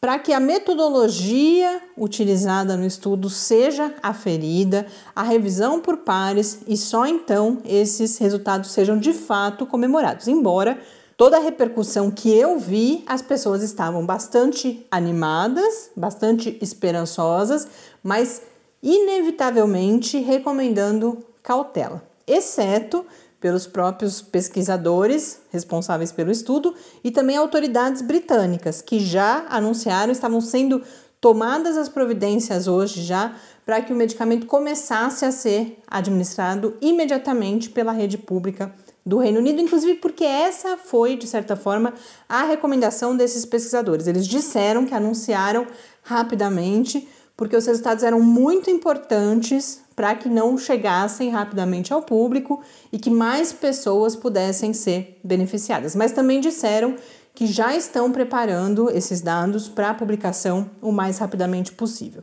para 0.00 0.18
que 0.18 0.32
a 0.32 0.40
metodologia 0.40 1.82
utilizada 1.96 2.74
no 2.76 2.86
estudo 2.86 3.28
seja 3.28 3.94
aferida, 4.02 4.86
a 5.14 5.22
revisão 5.22 5.78
por 5.78 5.98
pares 5.98 6.60
e 6.66 6.76
só 6.76 7.06
então 7.06 7.58
esses 7.64 8.16
resultados 8.16 8.70
sejam 8.70 8.98
de 8.98 9.12
fato 9.12 9.66
comemorados. 9.66 10.26
Embora 10.26 10.80
toda 11.20 11.36
a 11.36 11.40
repercussão 11.40 12.10
que 12.10 12.32
eu 12.32 12.58
vi, 12.58 13.04
as 13.06 13.20
pessoas 13.20 13.62
estavam 13.62 14.06
bastante 14.06 14.86
animadas, 14.90 15.90
bastante 15.94 16.56
esperançosas, 16.62 17.68
mas 18.02 18.40
inevitavelmente 18.82 20.16
recomendando 20.16 21.18
cautela, 21.42 22.02
exceto 22.26 23.04
pelos 23.38 23.66
próprios 23.66 24.22
pesquisadores 24.22 25.42
responsáveis 25.50 26.10
pelo 26.10 26.30
estudo 26.30 26.74
e 27.04 27.10
também 27.10 27.36
autoridades 27.36 28.00
britânicas 28.00 28.80
que 28.80 28.98
já 28.98 29.44
anunciaram, 29.50 30.10
estavam 30.10 30.40
sendo 30.40 30.82
tomadas 31.20 31.76
as 31.76 31.90
providências 31.90 32.66
hoje 32.66 33.02
já 33.02 33.34
para 33.66 33.82
que 33.82 33.92
o 33.92 33.96
medicamento 33.96 34.46
começasse 34.46 35.26
a 35.26 35.30
ser 35.30 35.82
administrado 35.86 36.78
imediatamente 36.80 37.68
pela 37.68 37.92
rede 37.92 38.16
pública 38.16 38.74
do 39.10 39.18
Reino 39.18 39.40
Unido, 39.40 39.60
inclusive 39.60 39.96
porque 39.96 40.22
essa 40.22 40.76
foi, 40.76 41.16
de 41.16 41.26
certa 41.26 41.56
forma, 41.56 41.92
a 42.28 42.44
recomendação 42.44 43.16
desses 43.16 43.44
pesquisadores. 43.44 44.06
Eles 44.06 44.24
disseram 44.24 44.86
que 44.86 44.94
anunciaram 44.94 45.66
rapidamente, 46.00 47.08
porque 47.36 47.56
os 47.56 47.66
resultados 47.66 48.04
eram 48.04 48.20
muito 48.20 48.70
importantes 48.70 49.80
para 49.96 50.14
que 50.14 50.28
não 50.28 50.56
chegassem 50.56 51.28
rapidamente 51.28 51.92
ao 51.92 52.02
público 52.02 52.62
e 52.92 53.00
que 53.00 53.10
mais 53.10 53.52
pessoas 53.52 54.14
pudessem 54.14 54.72
ser 54.72 55.18
beneficiadas. 55.24 55.96
Mas 55.96 56.12
também 56.12 56.40
disseram 56.40 56.94
que 57.34 57.48
já 57.48 57.74
estão 57.74 58.12
preparando 58.12 58.88
esses 58.90 59.20
dados 59.20 59.68
para 59.68 59.92
publicação 59.92 60.70
o 60.80 60.92
mais 60.92 61.18
rapidamente 61.18 61.72
possível. 61.72 62.22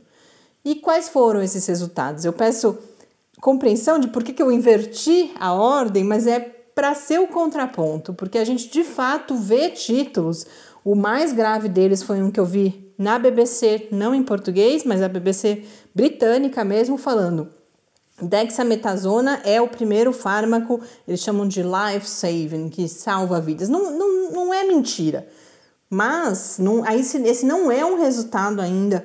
E 0.64 0.76
quais 0.76 1.10
foram 1.10 1.42
esses 1.42 1.66
resultados? 1.66 2.24
Eu 2.24 2.32
peço 2.32 2.78
compreensão 3.42 3.98
de 3.98 4.08
por 4.08 4.24
que, 4.24 4.32
que 4.32 4.42
eu 4.42 4.50
inverti 4.50 5.34
a 5.38 5.52
ordem, 5.52 6.02
mas 6.02 6.26
é 6.26 6.54
para 6.78 6.94
ser 6.94 7.18
o 7.18 7.26
contraponto, 7.26 8.14
porque 8.14 8.38
a 8.38 8.44
gente 8.44 8.68
de 8.68 8.84
fato 8.84 9.34
vê 9.34 9.68
títulos. 9.68 10.46
O 10.84 10.94
mais 10.94 11.32
grave 11.32 11.68
deles 11.68 12.04
foi 12.04 12.22
um 12.22 12.30
que 12.30 12.38
eu 12.38 12.44
vi 12.44 12.94
na 12.96 13.18
BBC, 13.18 13.88
não 13.90 14.14
em 14.14 14.22
português, 14.22 14.84
mas 14.84 15.02
a 15.02 15.08
BBC 15.08 15.64
britânica 15.92 16.64
mesmo, 16.64 16.96
falando 16.96 17.48
Dexametasona 18.22 19.40
é 19.44 19.60
o 19.60 19.66
primeiro 19.66 20.12
fármaco, 20.12 20.80
eles 21.08 21.18
chamam 21.18 21.48
de 21.48 21.64
life 21.64 22.08
saving, 22.08 22.68
que 22.68 22.86
salva 22.86 23.40
vidas. 23.40 23.68
Não, 23.68 23.90
não, 23.98 24.30
não 24.30 24.54
é 24.54 24.62
mentira. 24.62 25.26
Mas 25.90 26.60
não, 26.60 26.84
aí 26.84 27.00
esse 27.00 27.44
não 27.44 27.72
é 27.72 27.84
um 27.84 28.00
resultado 28.00 28.60
ainda 28.60 29.04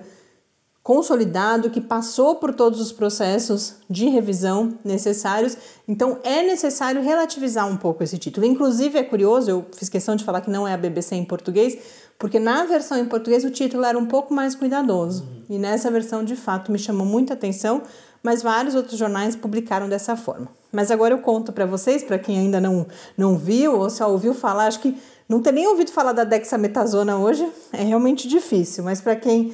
consolidado 0.84 1.70
que 1.70 1.80
passou 1.80 2.36
por 2.36 2.54
todos 2.54 2.82
os 2.82 2.92
processos 2.92 3.76
de 3.90 4.10
revisão 4.10 4.78
necessários. 4.84 5.58
Então 5.88 6.20
é 6.24 6.44
necessário 6.44 7.02
relativizar 7.02 7.66
um 7.68 7.78
pouco 7.78 8.04
esse 8.04 8.18
título. 8.18 8.46
Inclusive 8.46 9.00
é 9.00 9.04
curioso, 9.04 9.50
eu 9.50 9.66
fiz 9.74 9.88
questão 9.88 10.16
de 10.16 10.26
falar 10.26 10.42
que 10.42 10.50
não 10.50 10.68
é 10.68 10.74
a 10.74 10.78
BBC 10.78 11.16
em 11.16 11.24
português, 11.24 11.78
porque 12.20 12.38
na 12.38 12.66
versão 12.66 12.98
em 12.98 13.06
português 13.06 13.46
o 13.46 13.50
título 13.50 13.86
era 13.86 13.98
um 13.98 14.06
pouco 14.06 14.34
mais 14.34 14.54
cuidadoso. 14.54 15.26
E 15.50 15.58
nessa 15.58 15.90
versão 15.90 16.24
de 16.24 16.36
fato 16.36 16.72
me 16.72 16.78
chamou 16.78 17.08
muita 17.08 17.34
atenção 17.34 17.82
mas 18.24 18.42
vários 18.42 18.74
outros 18.74 18.98
jornais 18.98 19.36
publicaram 19.36 19.90
dessa 19.90 20.16
forma. 20.16 20.48
Mas 20.72 20.90
agora 20.90 21.14
eu 21.14 21.20
conto 21.20 21.52
para 21.52 21.66
vocês, 21.66 22.02
para 22.02 22.18
quem 22.18 22.40
ainda 22.40 22.60
não, 22.60 22.88
não 23.18 23.38
viu 23.38 23.78
ou 23.78 23.90
só 23.90 24.10
ouviu 24.10 24.34
falar, 24.34 24.68
acho 24.68 24.80
que 24.80 24.98
não 25.28 25.42
ter 25.42 25.52
nem 25.52 25.68
ouvido 25.68 25.92
falar 25.92 26.14
da 26.14 26.24
dexametasona 26.24 27.18
hoje 27.18 27.48
é 27.74 27.84
realmente 27.84 28.28
difícil, 28.28 28.84
mas 28.84 29.02
para 29.02 29.16
quem 29.16 29.54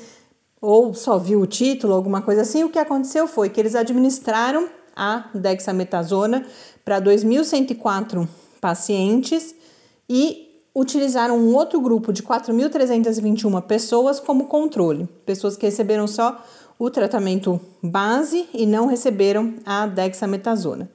ou 0.61 0.93
só 0.93 1.17
viu 1.17 1.41
o 1.41 1.47
título, 1.47 1.93
alguma 1.93 2.21
coisa 2.21 2.41
assim, 2.41 2.63
o 2.63 2.69
que 2.69 2.79
aconteceu 2.79 3.27
foi 3.27 3.49
que 3.49 3.59
eles 3.59 3.75
administraram 3.75 4.69
a 4.95 5.29
dexametasona 5.33 6.45
para 6.83 7.01
2.104 7.01 8.27
pacientes 8.59 9.55
e 10.09 10.49
utilizaram 10.75 11.37
um 11.37 11.55
outro 11.55 11.79
grupo 11.79 12.11
de 12.11 12.21
4.321 12.23 13.61
pessoas 13.61 14.19
como 14.19 14.45
controle, 14.45 15.07
pessoas 15.25 15.55
que 15.55 15.65
receberam 15.65 16.07
só 16.07 16.43
o 16.77 16.89
tratamento 16.89 17.59
base 17.81 18.47
e 18.53 18.65
não 18.65 18.87
receberam 18.87 19.55
a 19.65 19.85
dexametasona. 19.85 20.89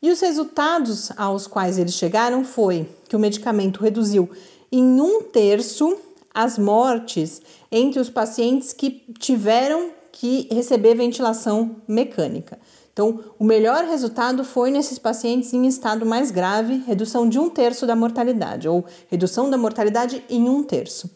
E 0.00 0.10
os 0.10 0.20
resultados 0.20 1.10
aos 1.16 1.46
quais 1.46 1.76
eles 1.76 1.94
chegaram 1.94 2.44
foi 2.44 2.88
que 3.08 3.16
o 3.16 3.18
medicamento 3.18 3.82
reduziu 3.82 4.30
em 4.70 5.00
um 5.00 5.22
terço 5.22 5.96
as 6.32 6.56
mortes 6.56 7.42
entre 7.70 8.00
os 8.00 8.10
pacientes 8.10 8.72
que 8.72 9.04
tiveram 9.18 9.90
que 10.12 10.48
receber 10.50 10.94
ventilação 10.94 11.76
mecânica. 11.86 12.58
Então, 12.92 13.20
o 13.38 13.44
melhor 13.44 13.84
resultado 13.84 14.42
foi 14.42 14.72
nesses 14.72 14.98
pacientes 14.98 15.52
em 15.52 15.66
estado 15.66 16.04
mais 16.04 16.32
grave, 16.32 16.82
redução 16.84 17.28
de 17.28 17.38
um 17.38 17.48
terço 17.48 17.86
da 17.86 17.94
mortalidade, 17.94 18.68
ou 18.68 18.84
redução 19.08 19.48
da 19.48 19.56
mortalidade 19.56 20.24
em 20.28 20.48
um 20.48 20.64
terço. 20.64 21.08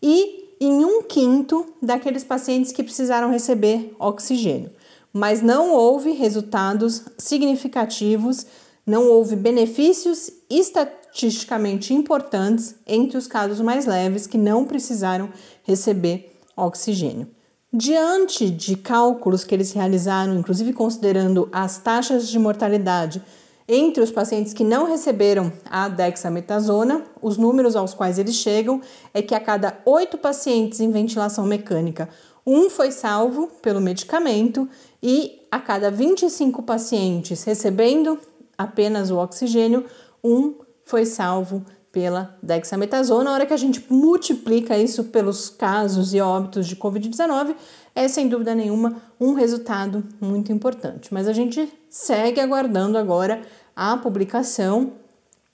E 0.00 0.56
em 0.60 0.84
um 0.84 1.02
quinto 1.02 1.66
daqueles 1.82 2.22
pacientes 2.22 2.70
que 2.70 2.84
precisaram 2.84 3.30
receber 3.30 3.94
oxigênio. 3.98 4.70
Mas 5.12 5.42
não 5.42 5.72
houve 5.72 6.12
resultados 6.12 7.02
significativos, 7.18 8.46
não 8.86 9.08
houve 9.08 9.34
benefícios 9.34 10.30
estatisticamente 11.14 11.94
importantes 11.94 12.74
entre 12.84 13.16
os 13.16 13.28
casos 13.28 13.60
mais 13.60 13.86
leves 13.86 14.26
que 14.26 14.36
não 14.36 14.64
precisaram 14.64 15.30
receber 15.62 16.36
oxigênio. 16.56 17.28
Diante 17.72 18.50
de 18.50 18.76
cálculos 18.76 19.44
que 19.44 19.54
eles 19.54 19.72
realizaram, 19.72 20.36
inclusive 20.36 20.72
considerando 20.72 21.48
as 21.52 21.78
taxas 21.78 22.28
de 22.28 22.38
mortalidade 22.38 23.22
entre 23.66 24.02
os 24.02 24.10
pacientes 24.10 24.52
que 24.52 24.62
não 24.62 24.86
receberam 24.86 25.52
a 25.70 25.88
dexametasona, 25.88 27.02
os 27.22 27.38
números 27.38 27.74
aos 27.76 27.94
quais 27.94 28.18
eles 28.18 28.34
chegam 28.34 28.80
é 29.12 29.22
que 29.22 29.34
a 29.34 29.40
cada 29.40 29.80
oito 29.86 30.18
pacientes 30.18 30.80
em 30.80 30.90
ventilação 30.90 31.46
mecânica, 31.46 32.08
um 32.46 32.68
foi 32.68 32.90
salvo 32.90 33.48
pelo 33.62 33.80
medicamento 33.80 34.68
e 35.02 35.40
a 35.50 35.58
cada 35.58 35.90
25 35.90 36.62
pacientes 36.62 37.42
recebendo 37.44 38.18
apenas 38.58 39.10
o 39.10 39.16
oxigênio, 39.16 39.84
um 40.22 40.54
foi 40.84 41.04
salvo 41.06 41.64
pela 41.94 42.36
dexametasona. 42.42 43.24
Na 43.24 43.32
hora 43.32 43.46
que 43.46 43.54
a 43.54 43.56
gente 43.56 43.84
multiplica 43.88 44.76
isso 44.76 45.04
pelos 45.04 45.48
casos 45.48 46.12
e 46.12 46.20
óbitos 46.20 46.66
de 46.66 46.74
Covid-19, 46.74 47.54
é 47.94 48.08
sem 48.08 48.28
dúvida 48.28 48.54
nenhuma 48.54 48.96
um 49.20 49.34
resultado 49.34 50.02
muito 50.20 50.52
importante. 50.52 51.14
Mas 51.14 51.28
a 51.28 51.32
gente 51.32 51.72
segue 51.88 52.40
aguardando 52.40 52.98
agora 52.98 53.42
a 53.76 53.96
publicação 53.96 54.92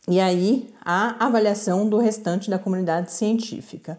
e 0.08 0.18
aí 0.18 0.72
a 0.82 1.24
avaliação 1.26 1.86
do 1.86 1.98
restante 1.98 2.48
da 2.48 2.58
comunidade 2.58 3.12
científica. 3.12 3.98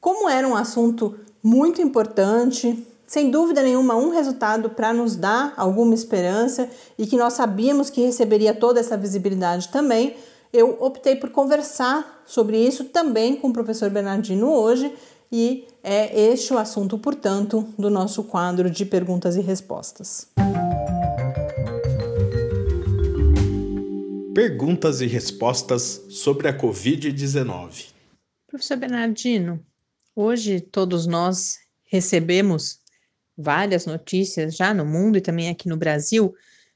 Como 0.00 0.30
era 0.30 0.48
um 0.48 0.56
assunto 0.56 1.14
muito 1.42 1.82
importante, 1.82 2.86
sem 3.06 3.30
dúvida 3.30 3.62
nenhuma, 3.62 3.96
um 3.96 4.10
resultado 4.10 4.70
para 4.70 4.94
nos 4.94 5.14
dar 5.14 5.52
alguma 5.58 5.94
esperança 5.94 6.70
e 6.98 7.06
que 7.06 7.18
nós 7.18 7.34
sabíamos 7.34 7.90
que 7.90 8.00
receberia 8.00 8.54
toda 8.54 8.80
essa 8.80 8.96
visibilidade 8.96 9.68
também, 9.68 10.16
eu 10.52 10.82
optei 10.82 11.14
por 11.14 11.30
conversar 11.30 12.22
sobre 12.26 12.58
isso 12.58 12.84
também 12.86 13.36
com 13.36 13.48
o 13.48 13.52
professor 13.52 13.88
Bernardino 13.88 14.50
hoje 14.50 14.92
e 15.30 15.66
é 15.82 16.28
este 16.32 16.52
o 16.52 16.58
assunto, 16.58 16.98
portanto, 16.98 17.68
do 17.78 17.88
nosso 17.88 18.24
quadro 18.24 18.68
de 18.68 18.84
perguntas 18.84 19.36
e 19.36 19.40
respostas. 19.40 20.26
Perguntas 24.34 25.00
e 25.00 25.06
respostas 25.06 26.02
sobre 26.08 26.48
a 26.48 26.56
Covid-19. 26.56 27.90
Professor 28.48 28.76
Bernardino, 28.76 29.64
hoje 30.16 30.60
todos 30.60 31.06
nós 31.06 31.58
recebemos 31.84 32.80
várias 33.38 33.86
notícias 33.86 34.56
já 34.56 34.74
no 34.74 34.84
mundo 34.84 35.16
e 35.16 35.20
também 35.20 35.48
aqui 35.48 35.68
no 35.68 35.76
Brasil 35.76 36.34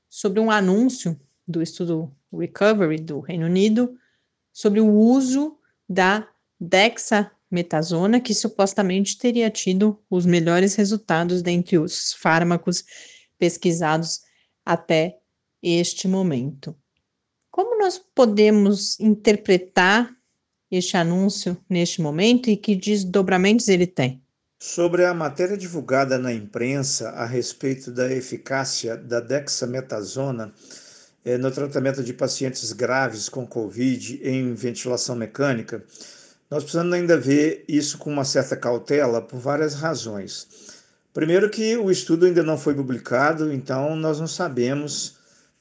sobre 0.08 0.38
um 0.38 0.50
anúncio 0.50 1.18
do 1.46 1.60
estudo 1.60 2.10
Recovery 2.36 2.98
do 2.98 3.20
Reino 3.20 3.46
Unido 3.46 3.96
sobre 4.52 4.80
o 4.80 4.88
uso 4.88 5.58
da 5.88 6.28
Dexa 6.60 7.30
metasona, 7.50 8.20
que 8.20 8.34
supostamente 8.34 9.18
teria 9.18 9.50
tido 9.50 9.98
os 10.10 10.26
melhores 10.26 10.74
resultados 10.74 11.42
dentre 11.42 11.78
os 11.78 12.12
fármacos 12.14 12.84
pesquisados 13.38 14.22
até 14.64 15.18
este 15.62 16.08
momento. 16.08 16.76
Como 17.50 17.78
nós 17.78 17.98
podemos 18.14 18.98
interpretar 18.98 20.10
este 20.70 20.96
anúncio 20.96 21.56
neste 21.68 22.00
momento 22.00 22.50
e 22.50 22.56
que 22.56 22.74
desdobramentos 22.74 23.68
ele 23.68 23.86
tem? 23.86 24.22
Sobre 24.58 25.04
a 25.04 25.14
matéria 25.14 25.56
divulgada 25.56 26.18
na 26.18 26.32
imprensa 26.32 27.10
a 27.10 27.26
respeito 27.26 27.92
da 27.92 28.10
eficácia 28.10 28.96
da 28.96 29.20
dexametasona 29.20 30.52
no 31.38 31.50
tratamento 31.50 32.02
de 32.02 32.12
pacientes 32.12 32.72
graves 32.72 33.28
com 33.28 33.46
Covid 33.46 34.20
em 34.22 34.54
ventilação 34.54 35.16
mecânica, 35.16 35.82
Nós 36.50 36.62
precisamos 36.62 36.92
ainda 36.92 37.16
ver 37.16 37.64
isso 37.66 37.98
com 37.98 38.10
uma 38.12 38.24
certa 38.24 38.56
cautela 38.56 39.20
por 39.22 39.40
várias 39.40 39.74
razões. 39.74 40.46
Primeiro 41.12 41.48
que 41.48 41.76
o 41.76 41.90
estudo 41.90 42.26
ainda 42.26 42.42
não 42.42 42.58
foi 42.58 42.74
publicado, 42.74 43.52
então 43.52 43.96
nós 43.96 44.20
não 44.20 44.26
sabemos 44.26 45.16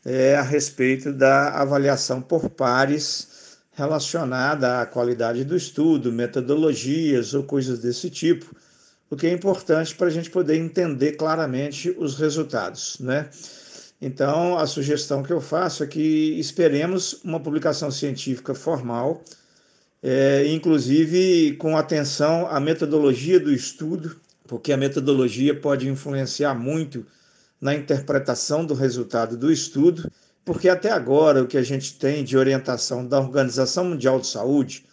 é, 0.05 0.35
a 0.35 0.41
respeito 0.41 1.13
da 1.13 1.49
avaliação 1.61 2.21
por 2.21 2.49
pares 2.49 3.57
relacionada 3.71 4.81
à 4.81 4.85
qualidade 4.85 5.43
do 5.43 5.55
estudo, 5.55 6.11
metodologias 6.11 7.33
ou 7.33 7.43
coisas 7.43 7.79
desse 7.79 8.09
tipo, 8.09 8.55
o 9.09 9.15
que 9.15 9.25
é 9.25 9.31
importante 9.31 9.95
para 9.95 10.07
a 10.07 10.11
gente 10.11 10.29
poder 10.29 10.57
entender 10.57 11.13
claramente 11.13 11.95
os 11.97 12.19
resultados, 12.19 12.97
né? 12.99 13.29
Então, 14.05 14.57
a 14.59 14.67
sugestão 14.67 15.23
que 15.23 15.31
eu 15.31 15.39
faço 15.39 15.81
é 15.81 15.87
que 15.87 16.37
esperemos 16.37 17.21
uma 17.23 17.39
publicação 17.39 17.89
científica 17.89 18.53
formal, 18.53 19.23
é, 20.03 20.45
inclusive 20.47 21.55
com 21.55 21.77
atenção 21.77 22.45
à 22.47 22.59
metodologia 22.59 23.39
do 23.39 23.49
estudo, 23.49 24.17
porque 24.45 24.73
a 24.73 24.77
metodologia 24.77 25.57
pode 25.57 25.87
influenciar 25.87 26.53
muito 26.53 27.05
na 27.61 27.73
interpretação 27.73 28.65
do 28.65 28.73
resultado 28.73 29.37
do 29.37 29.49
estudo, 29.49 30.11
porque 30.43 30.67
até 30.67 30.91
agora 30.91 31.41
o 31.41 31.47
que 31.47 31.57
a 31.57 31.63
gente 31.63 31.97
tem 31.97 32.25
de 32.25 32.35
orientação 32.35 33.07
da 33.07 33.21
Organização 33.21 33.85
Mundial 33.85 34.19
de 34.19 34.27
Saúde 34.27 34.83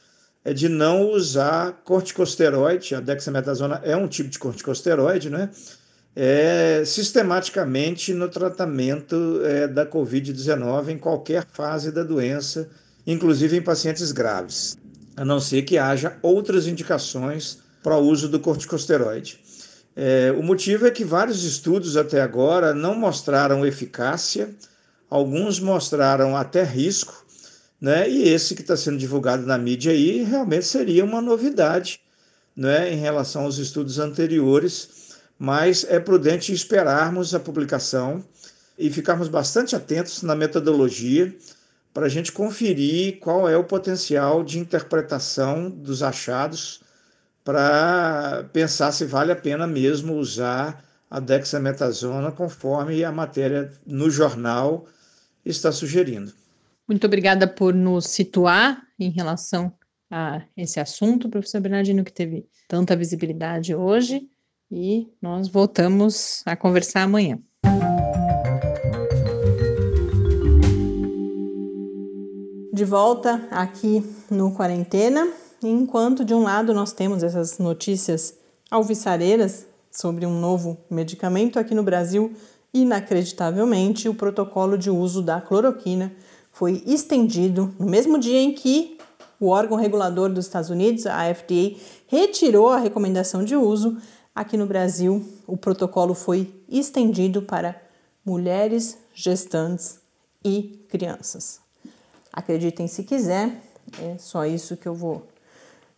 é 0.45 0.53
de 0.53 0.69
não 0.69 1.11
usar 1.11 1.83
corticosteroide, 1.83 2.95
a 2.95 3.01
dexametasona 3.01 3.81
é 3.83 3.97
um 3.97 4.07
tipo 4.07 4.29
de 4.29 4.39
corticosteroide, 4.39 5.31
né? 5.31 5.51
É, 6.15 6.83
sistematicamente 6.85 8.13
no 8.13 8.29
tratamento 8.29 9.41
é, 9.45 9.69
da 9.69 9.87
Covid-19 9.87 10.89
em 10.89 10.99
qualquer 10.99 11.47
fase 11.53 11.93
da 11.93 12.03
doença, 12.03 12.69
inclusive 13.07 13.57
em 13.57 13.63
pacientes 13.63 14.11
graves, 14.11 14.77
a 15.17 15.25
não 15.25 15.39
ser 15.39 15.63
que 15.63 15.79
haja 15.79 16.19
outras 16.21 16.67
indicações 16.67 17.59
para 17.83 17.97
o 17.97 18.01
uso 18.01 18.29
do 18.29 18.41
corticosteroide. 18.41 19.39
É, 19.97 20.33
o 20.37 20.43
motivo 20.43 20.87
é 20.87 20.91
que 20.91 21.05
vários 21.05 21.45
estudos 21.45 21.97
até 21.97 22.21
agora 22.21 22.75
não 22.75 22.95
mostraram 22.95 23.67
eficácia, 23.67 24.51
alguns 25.09 25.61
mostraram 25.61 26.37
até 26.37 26.63
risco, 26.63 27.25
né? 27.81 28.09
E 28.09 28.29
esse 28.29 28.55
que 28.55 28.63
está 28.63 28.77
sendo 28.77 28.99
divulgado 28.99 29.47
na 29.47 29.57
mídia 29.57 29.93
aí 29.93 30.23
realmente 30.23 30.67
seria 30.67 31.05
uma 31.05 31.21
novidade, 31.21 32.01
né? 32.55 32.93
Em 32.93 32.97
relação 32.97 33.43
aos 33.43 33.59
estudos 33.59 33.99
anteriores, 33.99 35.00
mas 35.41 35.87
é 35.89 35.99
prudente 35.99 36.53
esperarmos 36.53 37.35
a 37.35 37.41
publicação 37.41 38.23
e 38.79 38.91
ficarmos 38.91 39.27
bastante 39.27 39.75
atentos 39.75 40.23
na 40.23 40.35
metodologia 40.35 41.35
para 41.95 42.05
a 42.05 42.09
gente 42.11 42.31
conferir 42.31 43.19
qual 43.21 43.49
é 43.49 43.57
o 43.57 43.65
potencial 43.65 44.45
de 44.45 44.59
interpretação 44.59 45.71
dos 45.71 46.03
achados 46.03 46.83
para 47.43 48.45
pensar 48.53 48.93
se 48.93 49.07
vale 49.07 49.33
a 49.33 49.37
pena 49.37 49.67
mesmo 49.67 50.15
usar 50.17 50.85
a 51.11 51.19
dexametasona 51.19 52.31
conforme 52.31 53.03
a 53.03 53.11
matéria 53.11 53.73
no 53.87 54.11
jornal 54.11 54.87
está 55.43 55.73
sugerindo. 55.73 56.35
Muito 56.87 57.07
obrigada 57.07 57.49
por 57.49 57.73
nos 57.73 58.09
situar 58.09 58.83
em 58.99 59.09
relação 59.09 59.73
a 60.11 60.43
esse 60.55 60.79
assunto, 60.79 61.31
professor 61.31 61.63
Bernardino, 61.63 62.05
que 62.05 62.13
teve 62.13 62.47
tanta 62.69 62.95
visibilidade 62.95 63.75
hoje, 63.75 64.29
e 64.71 65.09
nós 65.21 65.49
voltamos 65.49 66.43
a 66.47 66.55
conversar 66.55 67.03
amanhã. 67.03 67.39
De 72.73 72.85
volta 72.85 73.47
aqui 73.51 74.03
no 74.31 74.55
Quarentena, 74.55 75.29
enquanto 75.63 76.25
de 76.25 76.33
um 76.33 76.43
lado 76.43 76.73
nós 76.73 76.93
temos 76.93 77.23
essas 77.23 77.59
notícias 77.59 78.35
alvissareiras 78.71 79.67
sobre 79.91 80.25
um 80.25 80.39
novo 80.39 80.79
medicamento 80.89 81.59
aqui 81.59 81.75
no 81.75 81.83
Brasil, 81.83 82.33
inacreditavelmente 82.73 84.09
o 84.09 84.15
protocolo 84.15 84.79
de 84.79 84.89
uso 84.89 85.21
da 85.21 85.41
cloroquina 85.41 86.13
foi 86.53 86.83
estendido 86.87 87.75
no 87.79 87.87
mesmo 87.87 88.19
dia 88.19 88.39
em 88.39 88.53
que 88.53 88.99
o 89.41 89.49
órgão 89.49 89.77
regulador 89.77 90.31
dos 90.31 90.45
Estados 90.45 90.69
Unidos, 90.69 91.07
a 91.07 91.35
FDA, 91.35 91.75
retirou 92.07 92.69
a 92.69 92.77
recomendação 92.77 93.43
de 93.43 93.57
uso. 93.57 93.97
Aqui 94.41 94.57
no 94.57 94.65
Brasil, 94.65 95.23
o 95.47 95.55
protocolo 95.55 96.15
foi 96.15 96.51
estendido 96.67 97.43
para 97.43 97.79
mulheres 98.25 98.97
gestantes 99.13 99.99
e 100.43 100.83
crianças. 100.89 101.61
Acreditem 102.33 102.89
se 102.89 103.05
quiser, 103.05 103.63
é 104.01 104.17
só 104.17 104.47
isso 104.47 104.79
que 104.79 104.89
eu 104.89 104.95
vou 104.95 105.29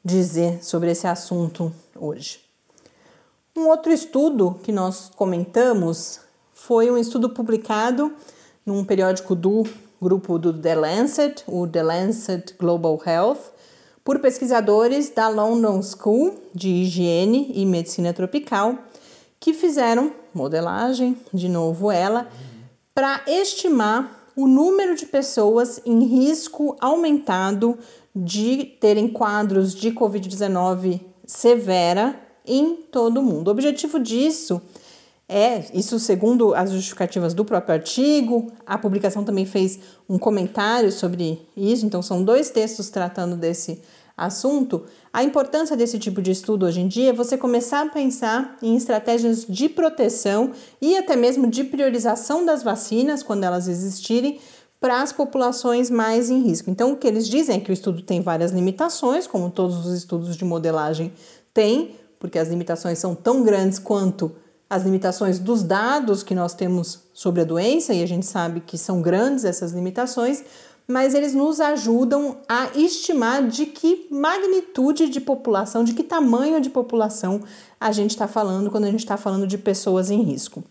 dizer 0.05 0.59
sobre 0.61 0.91
esse 0.91 1.07
assunto 1.07 1.73
hoje. 1.95 2.41
Um 3.57 3.69
outro 3.69 3.93
estudo 3.93 4.59
que 4.65 4.73
nós 4.73 5.09
comentamos 5.15 6.19
foi 6.53 6.91
um 6.91 6.99
estudo 6.99 7.31
publicado 7.31 8.13
num 8.67 8.85
periódico 8.85 9.37
do 9.37 9.63
grupo 10.01 10.37
do 10.37 10.53
The 10.53 10.75
Lancet, 10.75 11.45
o 11.47 11.65
The 11.69 11.83
Lancet 11.85 12.55
Global 12.59 13.01
Health, 13.07 13.53
por 14.05 14.19
pesquisadores 14.19 15.11
da 15.11 15.29
London 15.29 15.81
School 15.83 16.35
de 16.55 16.69
Higiene 16.69 17.53
e 17.55 17.65
Medicina 17.65 18.13
Tropical, 18.13 18.79
que 19.39 19.53
fizeram 19.53 20.13
modelagem, 20.35 21.17
de 21.33 21.49
novo 21.49 21.91
ela, 21.91 22.29
para 22.95 23.23
estimar 23.27 24.31
o 24.35 24.47
número 24.47 24.95
de 24.95 25.07
pessoas 25.07 25.81
em 25.85 26.05
risco 26.05 26.77
aumentado 26.81 27.79
de 28.15 28.65
terem 28.81 29.09
quadros 29.09 29.75
de 29.75 29.91
Covid-19 29.91 31.01
severa 31.27 32.19
em 32.47 32.77
todo 32.77 33.19
o 33.19 33.23
mundo. 33.23 33.49
O 33.49 33.51
objetivo 33.51 33.99
disso 33.99 34.61
isso 35.73 35.99
segundo 35.99 36.55
as 36.55 36.71
justificativas 36.71 37.35
do 37.35 37.45
próprio 37.45 37.75
artigo, 37.75 38.53
a 38.67 38.77
publicação 38.77 39.25
também 39.25 39.47
fez 39.47 39.79
um 40.09 40.19
comentário 40.19 40.91
sobre 40.91 41.41
isso, 41.57 41.87
então 41.87 42.03
são 42.03 42.23
dois 42.23 42.51
textos 42.51 42.91
tratando 42.91 43.37
desse 43.37 43.81
assunto. 44.17 44.85
A 45.13 45.23
importância 45.23 45.77
desse 45.77 45.99
tipo 45.99 46.23
de 46.23 46.31
estudo 46.31 46.67
hoje 46.67 46.81
em 46.81 46.89
dia 46.89 47.11
é 47.11 47.13
você 47.13 47.37
começar 47.37 47.83
a 47.83 47.89
pensar 47.89 48.57
em 48.63 48.77
estratégias 48.77 49.45
de 49.49 49.69
proteção 49.69 50.53
e 50.81 50.97
até 50.97 51.17
mesmo 51.17 51.47
de 51.47 51.65
priorização 51.65 52.45
das 52.45 52.63
vacinas, 52.63 53.23
quando 53.23 53.45
elas 53.45 53.69
existirem, 53.69 54.39
para 54.81 55.01
as 55.01 55.13
populações 55.13 55.89
mais 55.91 56.29
em 56.29 56.43
risco. 56.43 56.69
Então, 56.69 56.93
o 56.93 56.97
que 56.97 57.07
eles 57.07 57.29
dizem 57.29 57.57
é 57.57 57.61
que 57.61 57.71
o 57.71 57.73
estudo 57.73 58.03
tem 58.03 58.21
várias 58.21 58.51
limitações, 58.51 59.29
como 59.29 59.49
todos 59.49 59.87
os 59.87 59.95
estudos 59.95 60.37
de 60.37 60.45
modelagem 60.45 61.13
têm, 61.55 61.95
porque 62.19 62.39
as 62.39 62.49
limitações 62.49 62.99
são 62.99 63.15
tão 63.15 63.45
grandes 63.45 63.79
quanto 63.79 64.33
as 64.73 64.85
limitações 64.85 65.39
dos 65.39 65.63
dados 65.63 66.23
que 66.23 66.35
nós 66.35 66.55
temos 66.55 67.01
sobre 67.13 67.43
a 67.43 67.45
doença, 67.45 67.93
e 67.93 68.03
a 68.03 68.07
gente 68.07 68.25
sabe 68.25 68.61
que 68.61 68.79
são 68.79 69.03
grandes 69.03 69.45
essas 69.45 69.73
limitações, 69.73 70.43
mas 70.89 71.15
eles 71.15 71.35
nos 71.35 71.61
ajudam 71.61 72.39
a 72.49 72.71
estimar 72.75 73.47
de 73.47 73.67
que 73.67 74.07
magnitude 74.11 75.11
de 75.11 75.21
população, 75.21 75.85
de 75.85 75.93
que 75.93 76.03
tamanho 76.03 76.59
de 76.59 76.71
população 76.71 77.43
a 77.79 77.93
gente 77.93 78.13
está 78.13 78.27
falando 78.27 78.71
quando 78.71 78.85
a 78.85 78.91
gente 78.91 79.01
está 79.01 79.19
falando 79.19 79.47
de 79.47 79.59
pessoas 79.59 80.11
em 80.11 80.23
risco. 80.23 80.65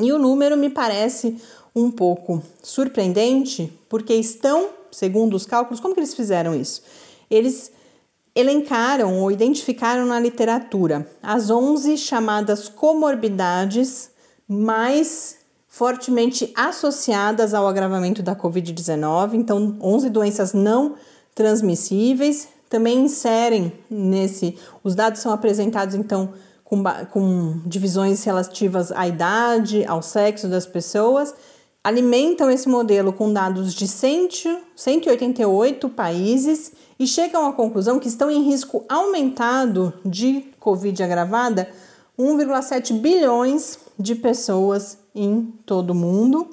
E 0.00 0.12
o 0.12 0.20
número 0.20 0.56
me 0.56 0.70
parece 0.70 1.36
um 1.74 1.90
pouco 1.90 2.40
surpreendente, 2.62 3.76
porque 3.88 4.14
estão, 4.14 4.68
segundo 4.92 5.34
os 5.34 5.44
cálculos, 5.44 5.80
como 5.80 5.94
que 5.94 5.98
eles 5.98 6.14
fizeram 6.14 6.54
isso? 6.54 6.80
Eles 7.28 7.72
elencaram 8.36 9.18
ou 9.18 9.32
identificaram 9.32 10.04
na 10.04 10.20
literatura 10.20 11.10
as 11.22 11.48
11 11.48 11.96
chamadas 11.96 12.68
comorbidades 12.68 14.10
mais 14.46 15.38
fortemente 15.66 16.52
associadas 16.54 17.54
ao 17.54 17.66
agravamento 17.66 18.22
da 18.22 18.36
Covid-19, 18.36 19.34
então 19.34 19.76
11 19.80 20.10
doenças 20.10 20.52
não 20.52 20.94
transmissíveis. 21.34 22.48
Também 22.68 22.98
inserem 22.98 23.72
nesse, 23.90 24.58
os 24.84 24.94
dados 24.94 25.20
são 25.20 25.32
apresentados 25.32 25.94
então 25.94 26.34
com, 26.62 26.82
com 27.10 27.60
divisões 27.64 28.22
relativas 28.24 28.92
à 28.92 29.08
idade, 29.08 29.84
ao 29.86 30.02
sexo 30.02 30.46
das 30.48 30.66
pessoas 30.66 31.34
alimentam 31.86 32.50
esse 32.50 32.68
modelo 32.68 33.12
com 33.12 33.32
dados 33.32 33.72
de 33.72 33.86
100, 33.86 34.58
188 34.74 35.88
países 35.90 36.72
e 36.98 37.06
chegam 37.06 37.46
à 37.46 37.52
conclusão 37.52 37.98
que 37.98 38.08
estão 38.08 38.30
em 38.30 38.42
risco 38.42 38.84
aumentado 38.88 39.92
de 40.04 40.52
Covid 40.58 41.02
agravada 41.02 41.68
1,7 42.18 42.98
bilhões 42.98 43.78
de 43.98 44.14
pessoas 44.14 44.98
em 45.14 45.52
todo 45.64 45.90
o 45.90 45.94
mundo. 45.94 46.48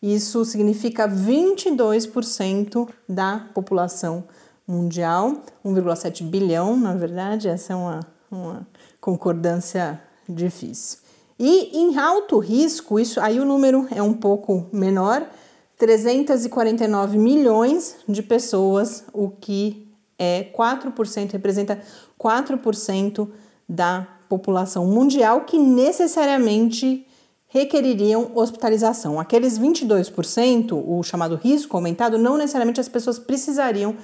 Isso 0.00 0.44
significa 0.44 1.08
22% 1.08 2.88
da 3.08 3.46
população 3.52 4.24
mundial, 4.66 5.42
1,7 5.64 6.22
bilhão, 6.22 6.76
na 6.76 6.94
verdade, 6.94 7.48
essa 7.48 7.72
é 7.72 7.76
uma, 7.76 8.00
uma 8.30 8.66
concordância 9.00 10.00
difícil. 10.28 10.98
E 11.38 11.76
em 11.76 11.98
alto 11.98 12.38
risco, 12.38 13.00
isso 13.00 13.20
aí 13.20 13.40
o 13.40 13.44
número 13.44 13.88
é 13.90 14.02
um 14.02 14.12
pouco 14.12 14.66
menor, 14.72 15.26
349 15.78 17.16
milhões 17.16 17.96
de 18.08 18.22
pessoas, 18.22 19.04
o 19.12 19.30
que 19.30 19.87
é 20.18 20.44
4%, 20.44 21.32
representa 21.32 21.80
4% 22.18 23.28
da 23.68 24.06
população 24.28 24.86
mundial 24.86 25.42
que 25.42 25.58
necessariamente 25.58 27.06
requereriam 27.46 28.32
hospitalização. 28.34 29.18
Aqueles 29.18 29.58
22%, 29.58 30.72
o 30.72 31.02
chamado 31.02 31.34
risco 31.36 31.76
aumentado, 31.76 32.18
não 32.18 32.36
necessariamente 32.36 32.80
as 32.80 32.88
pessoas 32.88 33.18
precisariam 33.18 33.96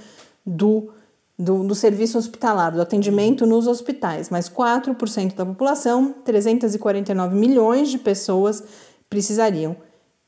do, 0.44 0.90
do, 1.38 1.64
do 1.64 1.74
serviço 1.74 2.16
hospitalar, 2.16 2.72
do 2.72 2.80
atendimento 2.80 3.46
nos 3.46 3.66
hospitais, 3.66 4.30
mas 4.30 4.48
4% 4.48 5.34
da 5.34 5.44
população, 5.44 6.14
349 6.24 7.36
milhões 7.36 7.90
de 7.90 7.98
pessoas 7.98 8.64
precisariam. 9.10 9.76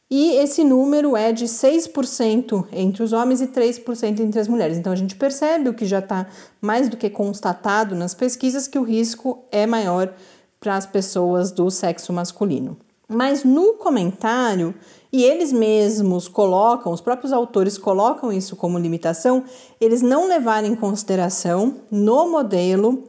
E 0.09 0.37
esse 0.37 0.63
número 0.63 1.17
é 1.17 1.33
de 1.33 1.47
6% 1.47 2.67
entre 2.73 3.03
os 3.03 3.13
homens 3.13 3.41
e 3.41 3.49
3% 3.49 4.21
entre 4.21 4.39
as 4.39 4.47
mulheres. 4.47 4.79
Então 4.79 4.93
a 4.93 4.97
gente 4.97 5.17
percebe 5.17 5.69
o 5.69 5.75
que 5.75 5.85
já 5.85 5.99
está 5.99 6.27
mais 6.61 6.89
do 6.89 6.97
que 6.97 7.11
constatado 7.11 7.97
nas 7.97 8.15
pesquisas 8.15 8.69
que 8.69 8.79
o 8.79 8.85
risco 8.85 9.45
é 9.51 9.67
maior 9.67 10.13
para 10.61 10.77
as 10.77 10.87
pessoas 10.87 11.51
do 11.51 11.71
sexo 11.71 12.13
masculino. 12.13 12.77
Mas 13.09 13.45
no 13.45 13.75
comentário, 13.75 14.75
e 15.13 15.23
eles 15.23 15.53
mesmos 15.53 16.27
colocam, 16.29 16.93
os 16.93 17.01
próprios 17.01 17.33
autores 17.33 17.79
colocam 17.79 18.33
isso 18.33 18.57
como 18.57 18.79
limitação, 18.79 19.45
eles 19.81 20.03
não 20.03 20.29
levaram 20.29 20.67
em 20.69 20.75
consideração 20.75 21.83
no 21.91 22.29
modelo 22.29 23.05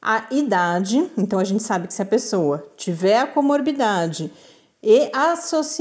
a 0.00 0.24
idade. 0.30 1.10
Então 1.18 1.38
a 1.38 1.44
gente 1.44 1.62
sabe 1.62 1.86
que 1.86 1.94
se 1.94 2.02
a 2.02 2.06
pessoa 2.06 2.64
tiver 2.76 3.18
a 3.18 3.26
comorbidade 3.26 4.32
e 4.82 5.10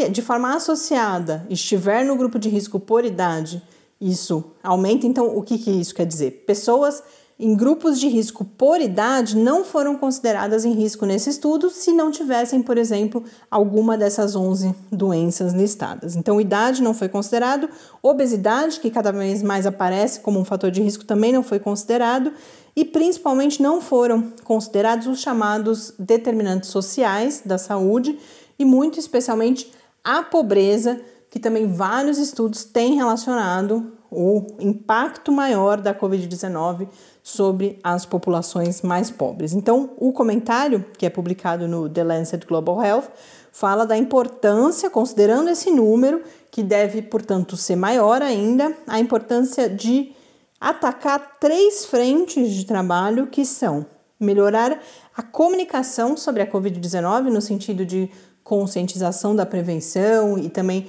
de 0.10 0.22
forma 0.22 0.56
associada 0.56 1.46
estiver 1.50 2.04
no 2.04 2.16
grupo 2.16 2.38
de 2.38 2.50
risco 2.50 2.80
por 2.80 3.06
idade, 3.06 3.62
isso 4.00 4.44
aumenta. 4.62 5.08
Então, 5.08 5.38
o 5.38 5.42
que, 5.42 5.58
que 5.58 5.72
isso 5.72 5.96
quer 5.96 6.06
dizer? 6.06 6.44
Pessoas 6.46 7.02
em 7.40 7.56
grupos 7.56 7.98
de 7.98 8.10
risco 8.10 8.44
por 8.44 8.82
idade 8.82 9.38
não 9.38 9.64
foram 9.64 9.96
consideradas 9.96 10.66
em 10.66 10.74
risco 10.74 11.06
nesse 11.06 11.30
estudo 11.30 11.70
se 11.70 11.94
não 11.94 12.12
tivessem, 12.12 12.62
por 12.62 12.78
exemplo, 12.78 13.24
alguma 13.50 13.98
dessas 13.98 14.36
11 14.36 14.76
doenças 14.92 15.54
listadas. 15.54 16.18
Então, 16.18 16.42
idade 16.42 16.84
não 16.84 16.94
foi 16.94 17.08
considerado, 17.08 17.70
obesidade, 18.04 18.82
que 18.82 18.92
cada 18.92 19.14
vez 19.14 19.42
mais 19.42 19.66
aparece 19.66 20.20
como 20.20 20.38
um 20.38 20.44
fator 20.44 20.70
de 20.70 20.82
risco, 20.82 21.06
também 21.06 21.32
não 21.32 21.42
foi 21.42 21.60
considerado, 21.60 22.34
e 22.76 22.84
principalmente 22.84 23.62
não 23.62 23.80
foram 23.80 24.34
considerados 24.44 25.08
os 25.08 25.22
chamados 25.22 25.94
determinantes 25.98 26.70
sociais 26.70 27.42
da 27.46 27.58
saúde 27.58 28.20
e 28.60 28.66
muito 28.66 29.00
especialmente 29.00 29.72
a 30.04 30.22
pobreza, 30.22 31.00
que 31.30 31.40
também 31.40 31.72
vários 31.72 32.18
estudos 32.18 32.66
têm 32.66 32.96
relacionado 32.96 33.94
o 34.12 34.46
impacto 34.60 35.32
maior 35.32 35.80
da 35.80 35.94
Covid-19 35.94 36.88
sobre 37.24 37.80
as 37.84 38.06
populações 38.06 38.82
mais 38.82 39.12
pobres. 39.12 39.54
Então, 39.54 39.92
o 39.98 40.12
comentário, 40.12 40.84
que 40.98 41.06
é 41.06 41.10
publicado 41.10 41.68
no 41.68 41.88
The 41.88 42.04
Lancet 42.04 42.46
Global 42.46 42.84
Health, 42.84 43.10
fala 43.52 43.86
da 43.86 43.96
importância, 43.96 44.90
considerando 44.90 45.50
esse 45.50 45.70
número, 45.70 46.24
que 46.50 46.64
deve, 46.64 47.04
portanto, 47.04 47.56
ser 47.56 47.76
maior 47.76 48.22
ainda, 48.22 48.76
a 48.88 49.00
importância 49.00 49.70
de 49.70 50.12
atacar 50.60 51.38
três 51.40 51.86
frentes 51.86 52.52
de 52.52 52.66
trabalho 52.66 53.28
que 53.28 53.46
são 53.46 53.86
melhorar 54.20 54.82
a 55.16 55.22
comunicação 55.22 56.18
sobre 56.18 56.42
a 56.42 56.48
Covid-19, 56.52 57.30
no 57.30 57.42
sentido 57.42 57.86
de 57.86 58.10
conscientização 58.50 59.36
da 59.36 59.46
prevenção 59.46 60.38
e 60.38 60.50
também 60.50 60.88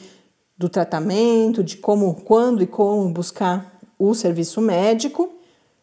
do 0.57 0.69
tratamento, 0.69 1.63
de 1.63 1.77
como, 1.77 2.15
quando 2.15 2.63
e 2.63 2.67
como 2.67 3.09
buscar 3.11 3.79
o 3.99 4.15
serviço 4.15 4.61
médico 4.61 5.31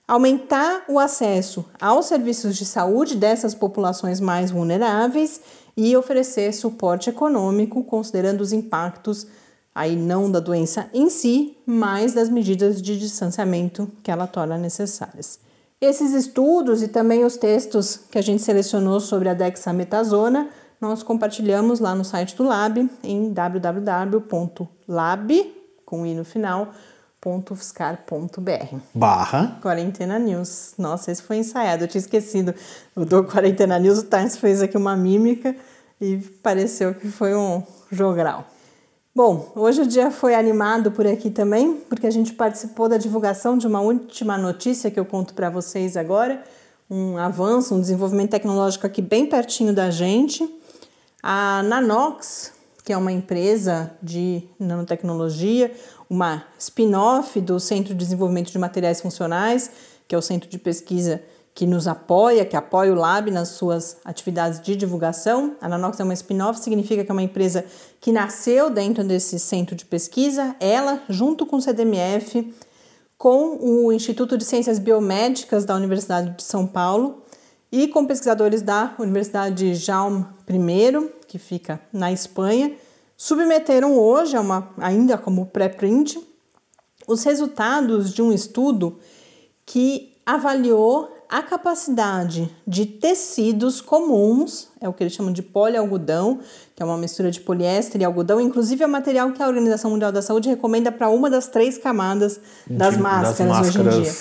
aumentar 0.07 0.85
o 0.87 0.97
acesso 0.97 1.65
aos 1.79 2.05
serviços 2.05 2.55
de 2.55 2.65
saúde 2.65 3.15
dessas 3.15 3.53
populações 3.53 4.21
mais 4.21 4.49
vulneráveis 4.49 5.41
e 5.75 5.95
oferecer 5.97 6.53
suporte 6.53 7.09
econômico, 7.09 7.83
considerando 7.83 8.41
os 8.41 8.53
impactos 8.53 9.27
aí 9.75 9.95
não 9.95 10.31
da 10.31 10.39
doença 10.39 10.89
em 10.93 11.09
si, 11.09 11.57
mas 11.65 12.13
das 12.13 12.29
medidas 12.29 12.81
de 12.81 12.97
distanciamento 12.97 13.91
que 14.01 14.09
ela 14.09 14.25
torna 14.25 14.57
necessárias. 14.57 15.39
Esses 15.79 16.13
estudos 16.13 16.81
e 16.81 16.87
também 16.87 17.23
os 17.23 17.37
textos 17.37 17.99
que 18.09 18.17
a 18.17 18.21
gente 18.21 18.41
selecionou 18.41 18.99
sobre 18.99 19.29
a 19.29 19.35
dexametasona, 19.35 20.49
nós 20.79 21.03
compartilhamos 21.03 21.79
lá 21.79 21.95
no 21.95 22.03
site 22.03 22.35
do 22.35 22.43
Lab 22.43 22.89
em 23.03 23.33
www.lab 23.33 24.27
com 25.85 26.05
i 26.05 26.13
no 26.13 26.25
final 26.25 26.73
www.fiscar.br. 27.27 28.77
Barra. 28.93 29.59
Quarentena 29.61 30.17
News. 30.17 30.73
Nossa, 30.77 31.11
esse 31.11 31.21
foi 31.21 31.37
ensaiado, 31.37 31.83
eu 31.83 31.87
tinha 31.87 31.99
esquecido. 31.99 32.53
O 32.95 33.03
do 33.03 33.23
Quarentena 33.23 33.77
News, 33.77 33.99
o 33.99 34.03
Times 34.03 34.37
fez 34.37 34.61
aqui 34.61 34.77
uma 34.77 34.95
mímica 34.95 35.55
e 35.99 36.17
pareceu 36.41 36.93
que 36.93 37.07
foi 37.09 37.35
um 37.35 37.61
jogral. 37.91 38.45
Bom, 39.13 39.51
hoje 39.55 39.81
o 39.81 39.87
dia 39.87 40.11
foi 40.11 40.35
animado 40.35 40.91
por 40.91 41.07
aqui 41.07 41.31
também, 41.31 41.75
porque 41.89 42.05
a 42.05 42.11
gente 42.11 42.33
participou 42.33 42.87
da 42.87 42.97
divulgação 42.97 43.57
de 43.57 43.65
uma 43.65 43.81
última 43.81 44.37
notícia 44.37 44.91
que 44.91 44.99
eu 44.99 45.05
conto 45.05 45.33
para 45.33 45.49
vocês 45.49 45.97
agora, 45.97 46.43
um 46.89 47.17
avanço, 47.17 47.73
um 47.73 47.81
desenvolvimento 47.81 48.29
tecnológico 48.29 48.85
aqui 48.85 49.01
bem 49.01 49.25
pertinho 49.25 49.73
da 49.73 49.89
gente. 49.89 50.47
A 51.29 51.61
Nanox, 51.61 52.53
que 52.85 52.93
é 52.93 52.97
uma 52.97 53.11
empresa 53.11 53.91
de 54.01 54.43
nanotecnologia, 54.57 55.73
uma 56.09 56.45
spin-off 56.57 57.41
do 57.41 57.59
Centro 57.59 57.93
de 57.93 57.99
Desenvolvimento 57.99 58.49
de 58.49 58.57
Materiais 58.57 59.01
Funcionais, 59.01 59.69
que 60.07 60.15
é 60.15 60.17
o 60.17 60.21
centro 60.21 60.49
de 60.49 60.57
pesquisa 60.57 61.21
que 61.53 61.67
nos 61.67 61.85
apoia, 61.85 62.45
que 62.45 62.55
apoia 62.55 62.93
o 62.93 62.95
Lab 62.95 63.29
nas 63.29 63.49
suas 63.49 63.97
atividades 64.05 64.61
de 64.61 64.73
divulgação. 64.77 65.57
A 65.59 65.67
Nanox 65.67 65.99
é 65.99 66.03
uma 66.05 66.13
spin-off, 66.13 66.61
significa 66.61 67.03
que 67.03 67.11
é 67.11 67.13
uma 67.13 67.21
empresa 67.21 67.65
que 67.99 68.13
nasceu 68.13 68.69
dentro 68.69 69.03
desse 69.03 69.37
centro 69.37 69.75
de 69.75 69.83
pesquisa, 69.83 70.55
ela, 70.61 71.03
junto 71.09 71.45
com 71.45 71.57
o 71.57 71.61
CDMF, 71.61 72.53
com 73.17 73.57
o 73.59 73.91
Instituto 73.91 74.37
de 74.37 74.45
Ciências 74.45 74.79
Biomédicas 74.79 75.65
da 75.65 75.75
Universidade 75.75 76.37
de 76.37 76.43
São 76.43 76.65
Paulo 76.65 77.21
e 77.71 77.87
com 77.87 78.05
pesquisadores 78.05 78.61
da 78.61 78.95
Universidade 78.99 79.75
Jaume 79.75 80.25
I, 80.49 81.09
que 81.27 81.37
fica 81.37 81.79
na 81.91 82.11
Espanha, 82.11 82.73
submeteram 83.15 83.97
hoje, 83.97 84.37
uma, 84.37 84.69
ainda 84.77 85.17
como 85.17 85.47
pré-print, 85.47 86.19
os 87.07 87.23
resultados 87.23 88.13
de 88.13 88.21
um 88.21 88.31
estudo 88.31 88.99
que 89.65 90.13
avaliou 90.25 91.13
a 91.29 91.41
capacidade 91.41 92.49
de 92.65 92.85
tecidos 92.85 93.81
comuns, 93.81 94.69
é 94.79 94.87
o 94.87 94.93
que 94.93 95.03
eles 95.03 95.13
chamam 95.13 95.33
de 95.33 95.41
polialgodão, 95.41 96.39
que 96.73 96.81
é 96.81 96.85
uma 96.85 96.97
mistura 96.97 97.29
de 97.29 97.41
poliéster 97.41 98.01
e 98.01 98.05
algodão, 98.05 98.39
inclusive 98.39 98.83
é 98.83 98.87
o 98.87 98.89
material 98.89 99.31
que 99.31 99.43
a 99.43 99.47
Organização 99.47 99.91
Mundial 99.91 100.11
da 100.11 100.21
Saúde 100.21 100.47
recomenda 100.47 100.89
para 100.89 101.09
uma 101.09 101.29
das 101.29 101.47
três 101.47 101.77
camadas 101.77 102.39
das, 102.65 102.95
de, 102.95 103.01
máscaras, 103.01 103.37
das 103.37 103.47
máscaras 103.47 103.75
hoje 103.75 103.97
em 103.97 104.01
dia. 104.03 104.13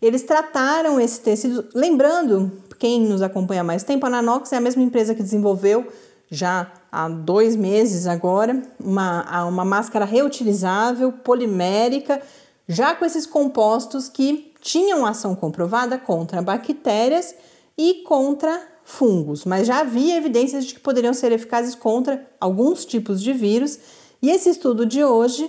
Eles 0.00 0.22
trataram 0.22 0.98
esse 0.98 1.20
tecido, 1.20 1.66
lembrando, 1.74 2.50
quem 2.78 3.00
nos 3.00 3.22
acompanha 3.22 3.62
há 3.62 3.64
mais 3.64 3.82
tempo, 3.82 4.06
a 4.06 4.10
Nanox 4.10 4.52
é 4.52 4.56
a 4.56 4.60
mesma 4.60 4.82
empresa 4.82 5.14
que 5.14 5.22
desenvolveu 5.22 5.88
já 6.30 6.70
há 6.92 7.08
dois 7.08 7.56
meses 7.56 8.06
agora, 8.06 8.62
uma, 8.78 9.44
uma 9.46 9.64
máscara 9.64 10.04
reutilizável, 10.04 11.12
polimérica, 11.12 12.20
já 12.68 12.94
com 12.94 13.04
esses 13.04 13.26
compostos 13.26 14.08
que 14.08 14.52
tinham 14.60 15.06
ação 15.06 15.34
comprovada 15.34 15.98
contra 15.98 16.42
bactérias 16.42 17.34
e 17.76 18.02
contra 18.06 18.60
fungos, 18.84 19.44
mas 19.44 19.66
já 19.66 19.80
havia 19.80 20.16
evidências 20.16 20.64
de 20.64 20.74
que 20.74 20.80
poderiam 20.80 21.14
ser 21.14 21.32
eficazes 21.32 21.74
contra 21.74 22.26
alguns 22.40 22.84
tipos 22.84 23.22
de 23.22 23.32
vírus. 23.32 23.78
E 24.20 24.30
esse 24.30 24.50
estudo 24.50 24.84
de 24.84 25.04
hoje, 25.04 25.48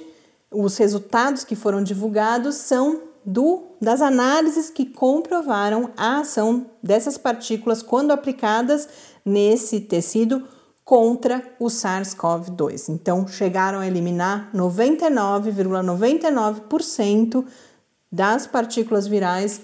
os 0.52 0.78
resultados 0.78 1.44
que 1.44 1.56
foram 1.56 1.82
divulgados 1.82 2.56
são 2.56 3.09
do, 3.26 3.76
das 3.82 4.02
análises 4.02 4.70
que 4.70 4.86
comprovaram 4.86 5.92
a 5.98 6.20
ação 6.20 6.68
dessas 6.82 7.18
partículas 7.18 7.82
quando 7.82 8.12
aplicadas 8.12 8.88
nesse 9.26 9.82
tecido 9.82 10.48
contra 10.84 11.44
o 11.60 11.68
SARS-CoV-2. 11.68 12.90
Então, 12.90 13.28
chegaram 13.28 13.80
a 13.80 13.88
eliminar 13.88 14.52
99,99% 14.56 16.64
,99 16.64 17.46
das 18.12 18.48
partículas 18.48 19.06
virais 19.06 19.62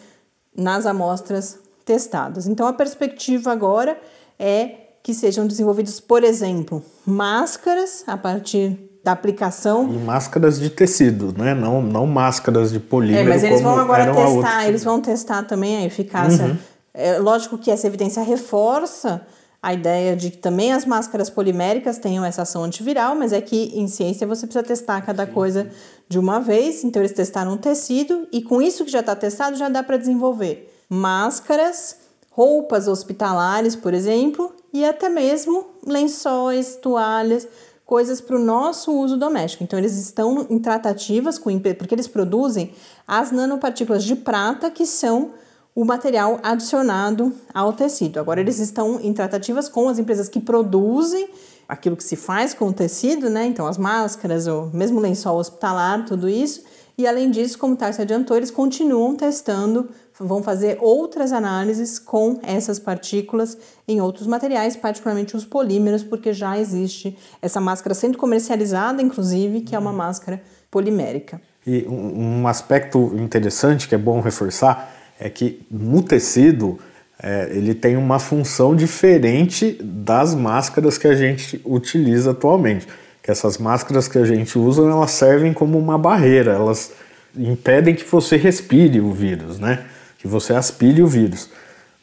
nas 0.55 0.85
amostras 0.85 1.57
testadas. 1.83 2.45
Então, 2.45 2.67
a 2.67 2.73
perspectiva 2.73 3.51
agora 3.51 3.99
é 4.37 4.81
que 5.01 5.13
sejam 5.13 5.47
desenvolvidos, 5.47 5.99
por 5.99 6.23
exemplo, 6.23 6.83
máscaras 7.05 8.03
a 8.07 8.17
partir 8.17 8.94
da 9.05 9.11
aplicação. 9.11 9.87
E 9.93 9.97
máscaras 9.97 10.59
de 10.59 10.67
tecido, 10.67 11.31
né? 11.37 11.53
Não, 11.53 11.79
não 11.79 12.07
máscaras 12.07 12.71
de 12.71 12.79
polímero. 12.79 13.29
É, 13.29 13.33
mas 13.33 13.43
eles 13.43 13.61
vão 13.61 13.77
agora 13.77 14.11
testar, 14.11 14.67
eles 14.67 14.83
vão 14.83 14.99
testar 14.99 15.43
também 15.43 15.77
a 15.77 15.85
eficácia. 15.85 16.45
Uhum. 16.45 16.57
É 16.91 17.19
lógico 17.19 17.55
que 17.55 17.69
essa 17.69 17.85
evidência 17.85 18.23
reforça 18.23 19.21
a 19.61 19.73
ideia 19.73 20.15
de 20.15 20.31
que 20.31 20.37
também 20.37 20.73
as 20.73 20.85
máscaras 20.85 21.29
poliméricas 21.29 21.99
tenham 21.99 22.25
essa 22.25 22.41
ação 22.41 22.63
antiviral, 22.63 23.15
mas 23.15 23.31
é 23.31 23.39
que 23.41 23.71
em 23.75 23.87
ciência 23.87 24.25
você 24.25 24.47
precisa 24.47 24.63
testar 24.63 24.99
cada 25.01 25.27
coisa 25.27 25.69
de 26.09 26.17
uma 26.17 26.39
vez. 26.39 26.83
Então 26.83 26.99
eles 26.99 27.13
testaram 27.13 27.53
um 27.53 27.57
tecido 27.57 28.27
e 28.31 28.41
com 28.41 28.59
isso 28.59 28.83
que 28.85 28.91
já 28.91 29.01
está 29.01 29.15
testado 29.15 29.55
já 29.55 29.69
dá 29.69 29.83
para 29.83 29.97
desenvolver 29.97 30.71
máscaras, 30.89 31.97
roupas 32.31 32.87
hospitalares, 32.87 33.75
por 33.75 33.93
exemplo, 33.93 34.51
e 34.73 34.83
até 34.83 35.09
mesmo 35.09 35.67
lençóis, 35.85 36.75
toalhas, 36.75 37.47
coisas 37.85 38.19
para 38.19 38.35
o 38.35 38.39
nosso 38.39 38.91
uso 38.91 39.15
doméstico. 39.15 39.63
Então 39.63 39.77
eles 39.77 39.95
estão 39.95 40.47
em 40.49 40.59
tratativas 40.59 41.37
com 41.37 41.49
porque 41.77 41.93
eles 41.93 42.07
produzem 42.07 42.73
as 43.07 43.31
nanopartículas 43.31 44.03
de 44.03 44.15
prata 44.15 44.71
que 44.71 44.85
são 44.85 45.31
o 45.75 45.85
material 45.85 46.39
adicionado 46.41 47.33
ao 47.53 47.73
tecido. 47.73 48.19
Agora 48.19 48.39
eles 48.39 48.59
estão 48.59 48.99
em 49.01 49.13
tratativas 49.13 49.69
com 49.69 49.87
as 49.89 49.99
empresas 49.99 50.27
que 50.27 50.39
produzem 50.39 51.29
aquilo 51.67 51.95
que 51.95 52.03
se 52.03 52.15
faz 52.15 52.53
com 52.53 52.69
o 52.69 52.73
tecido, 52.73 53.29
né? 53.29 53.45
Então 53.45 53.67
as 53.67 53.77
máscaras, 53.77 54.47
o 54.47 54.69
mesmo 54.73 54.99
lençol 54.99 55.37
hospitalar, 55.37 56.05
tudo 56.05 56.29
isso. 56.29 56.63
E 56.97 57.05
além 57.05 57.29
disso, 57.29 57.57
como 57.57 57.75
Tarso 57.75 58.01
adiantou, 58.01 58.37
eles 58.37 58.49
continuam 58.49 59.15
testando, 59.15 59.89
vão 60.17 60.41
fazer 60.41 60.77
outras 60.79 61.33
análises 61.33 61.99
com 61.99 62.39
essas 62.41 62.79
partículas 62.79 63.57
em 63.85 63.99
outros 63.99 64.27
materiais, 64.27 64.77
particularmente 64.77 65.35
os 65.35 65.43
polímeros, 65.43 66.03
porque 66.03 66.31
já 66.31 66.57
existe 66.57 67.17
essa 67.41 67.59
máscara 67.59 67.93
sendo 67.93 68.17
comercializada, 68.17 69.01
inclusive, 69.01 69.61
que 69.61 69.75
é 69.75 69.79
uma 69.79 69.91
máscara 69.91 70.41
polimérica. 70.71 71.41
E 71.67 71.85
um, 71.87 72.41
um 72.41 72.47
aspecto 72.47 73.11
interessante 73.17 73.89
que 73.89 73.95
é 73.95 73.97
bom 73.97 74.21
reforçar 74.21 74.93
é 75.19 75.29
que 75.29 75.65
no 75.69 76.01
tecido 76.01 76.79
é, 77.21 77.49
ele 77.51 77.73
tem 77.73 77.97
uma 77.97 78.19
função 78.19 78.75
diferente 78.75 79.77
das 79.81 80.35
máscaras 80.35 80.97
que 80.97 81.07
a 81.07 81.15
gente 81.15 81.61
utiliza 81.65 82.31
atualmente. 82.31 82.87
Que 83.25 83.31
essas 83.31 83.57
máscaras 83.57 84.07
que 84.07 84.19
a 84.19 84.23
gente 84.23 84.55
usa, 84.59 84.83
elas 84.83 85.09
servem 85.09 85.51
como 85.51 85.79
uma 85.79 85.97
barreira, 85.97 86.51
elas 86.51 86.91
impedem 87.35 87.95
que 87.95 88.03
você 88.03 88.37
respire 88.37 89.01
o 89.01 89.11
vírus, 89.11 89.57
né? 89.57 89.83
Que 90.19 90.27
você 90.27 90.53
aspire 90.53 91.01
o 91.01 91.07
vírus. 91.07 91.49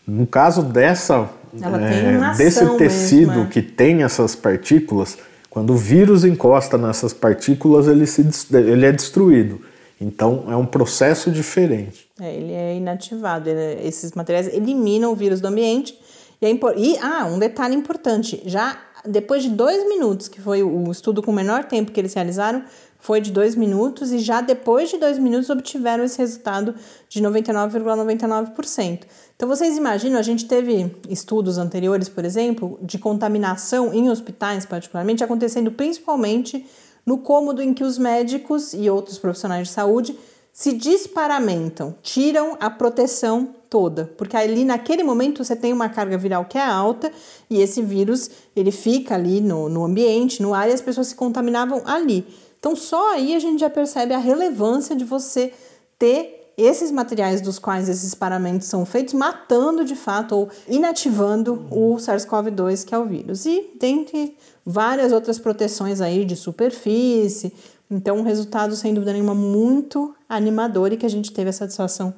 No 0.05 0.27
caso 0.27 0.65
dessa 0.65 1.31
é, 1.55 2.37
desse 2.37 2.67
tecido 2.77 3.29
mesmo, 3.29 3.45
é. 3.45 3.47
que 3.47 3.63
tem 3.63 4.03
essas 4.03 4.35
partículas, 4.35 5.17
quando 5.49 5.75
o 5.75 5.77
vírus 5.77 6.25
encosta 6.25 6.77
nessas 6.77 7.13
partículas, 7.13 7.87
ele, 7.87 8.05
se, 8.05 8.27
ele 8.53 8.85
é 8.85 8.91
destruído. 8.91 9.61
Então 10.01 10.47
é 10.49 10.57
um 10.57 10.67
processo 10.67 11.31
diferente. 11.31 12.09
É, 12.21 12.35
ele 12.35 12.53
é 12.53 12.75
inativado. 12.75 13.49
Ele, 13.49 13.87
esses 13.87 14.11
materiais 14.11 14.49
eliminam 14.49 15.13
o 15.13 15.15
vírus 15.15 15.41
do 15.41 15.47
ambiente. 15.47 15.97
E, 16.41 16.47
é 16.47 16.51
e 16.77 16.99
ah, 16.99 17.27
um 17.27 17.39
detalhe 17.39 17.77
importante: 17.77 18.43
já 18.45 18.77
depois 19.05 19.43
de 19.43 19.51
dois 19.51 19.87
minutos, 19.89 20.29
que 20.29 20.41
foi 20.41 20.63
o 20.63 20.91
estudo 20.91 21.23
com 21.23 21.31
o 21.31 21.35
menor 21.35 21.65
tempo 21.65 21.91
que 21.91 22.01
eles 22.01 22.15
realizaram, 22.15 22.65
foi 22.99 23.21
de 23.21 23.33
dois 23.33 23.57
minutos, 23.57 24.13
e 24.13 24.19
já 24.21 24.41
depois 24.41 24.91
de 24.91 24.97
dois 24.97 25.19
minutos 25.19 25.51
obtiveram 25.51 26.05
esse 26.05 26.19
resultado 26.19 26.75
de 27.09 27.21
99,99%. 27.21 28.55
,99%. 28.55 29.01
Então 29.35 29.49
vocês 29.49 29.77
imaginam, 29.77 30.19
a 30.19 30.23
gente 30.23 30.47
teve 30.47 30.95
estudos 31.09 31.59
anteriores, 31.59 32.09
por 32.09 32.25
exemplo, 32.25 32.79
de 32.81 32.99
contaminação 32.99 33.93
em 33.93 34.09
hospitais, 34.09 34.65
particularmente, 34.65 35.25
acontecendo 35.25 35.73
principalmente 35.73 36.65
no 37.05 37.19
cômodo 37.19 37.61
em 37.61 37.75
que 37.75 37.83
os 37.83 37.99
médicos 37.99 38.73
e 38.73 38.89
outros 38.89 39.19
profissionais 39.19 39.67
de 39.67 39.75
saúde 39.75 40.17
se 40.53 40.73
disparamentam, 40.73 41.97
tiram 42.03 42.57
a 42.61 42.71
proteção 42.71 43.57
toda, 43.73 44.13
porque 44.19 44.37
ali 44.37 44.67
naquele 44.67 45.03
momento 45.03 45.43
você 45.43 45.57
tem 45.57 45.73
uma 45.73 45.89
carga 45.89 46.19
viral 46.19 46.45
que 46.45 46.59
é 46.59 46.63
alta 46.63 47.11
e 47.49 47.59
esse 47.59 47.81
vírus 47.81 48.29
ele 48.55 48.71
fica 48.71 49.15
ali 49.15 49.41
no, 49.41 49.67
no 49.67 49.83
ambiente, 49.83 50.43
no 50.43 50.53
ar 50.53 50.69
e 50.69 50.75
as 50.75 50.83
pessoas 50.83 51.07
se 51.07 51.15
contaminavam 51.15 51.81
ali. 51.87 52.27
Então 52.61 52.77
só 52.77 53.15
aí 53.15 53.35
a 53.35 53.39
gente 53.39 53.61
já 53.61 53.71
percebe 53.71 54.13
a 54.13 54.19
relevância 54.19 54.95
de 54.95 55.07
você 55.07 55.55
ter 55.99 56.53
esses 56.55 56.91
materiais 56.91 57.41
dos 57.41 57.59
quais 57.59 57.89
esses 57.89 58.15
paramentos 58.15 58.69
são 58.69 58.85
feitos, 58.85 59.15
matando 59.15 59.87
de 59.87 59.97
fato 59.97 60.37
ou 60.37 60.51
inativando 60.69 61.67
o 61.71 61.97
SARS-CoV-2, 61.97 62.85
que 62.85 62.95
é 62.95 62.99
o 62.99 63.07
vírus. 63.07 63.47
E 63.47 63.71
dentre 63.81 64.37
várias 64.67 65.13
outras 65.13 65.39
proteções 65.39 66.03
aí 66.03 66.27
de 66.27 66.37
superfície. 66.37 67.55
Então, 67.91 68.19
um 68.19 68.23
resultado, 68.23 68.77
sem 68.77 68.93
dúvida 68.93 69.15
nenhuma, 69.15 69.35
muito 69.35 70.15
animador 70.29 70.93
e 70.93 70.99
que 70.99 71.07
a 71.07 71.11
gente 71.11 71.33
teve 71.33 71.49
a 71.49 71.55
satisfação 71.55 72.13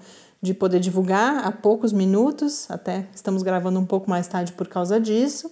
de 0.44 0.52
poder 0.52 0.78
divulgar 0.78 1.42
há 1.42 1.50
poucos 1.50 1.90
minutos, 1.90 2.70
até 2.70 3.06
estamos 3.14 3.42
gravando 3.42 3.80
um 3.80 3.86
pouco 3.86 4.10
mais 4.10 4.28
tarde 4.28 4.52
por 4.52 4.68
causa 4.68 5.00
disso. 5.00 5.50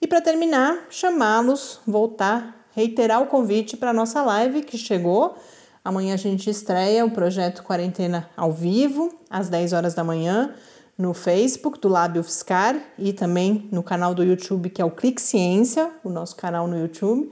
E 0.00 0.06
para 0.06 0.20
terminar, 0.20 0.86
chamá-los, 0.90 1.80
voltar, 1.84 2.68
reiterar 2.70 3.20
o 3.20 3.26
convite 3.26 3.76
para 3.76 3.90
a 3.90 3.92
nossa 3.92 4.22
live 4.22 4.62
que 4.62 4.78
chegou. 4.78 5.36
Amanhã 5.84 6.14
a 6.14 6.16
gente 6.16 6.48
estreia 6.48 7.04
o 7.04 7.10
projeto 7.10 7.64
Quarentena 7.64 8.30
ao 8.36 8.52
vivo, 8.52 9.12
às 9.28 9.48
10 9.48 9.72
horas 9.72 9.94
da 9.94 10.04
manhã 10.04 10.54
no 10.96 11.12
Facebook 11.12 11.80
do 11.80 11.88
Lábio 11.88 12.22
Fiscar 12.22 12.80
e 12.96 13.12
também 13.12 13.68
no 13.72 13.82
canal 13.82 14.14
do 14.14 14.22
YouTube 14.22 14.70
que 14.70 14.80
é 14.80 14.84
o 14.84 14.90
Clique 14.92 15.20
Ciência, 15.20 15.90
o 16.04 16.10
nosso 16.10 16.36
canal 16.36 16.68
no 16.68 16.78
YouTube. 16.78 17.28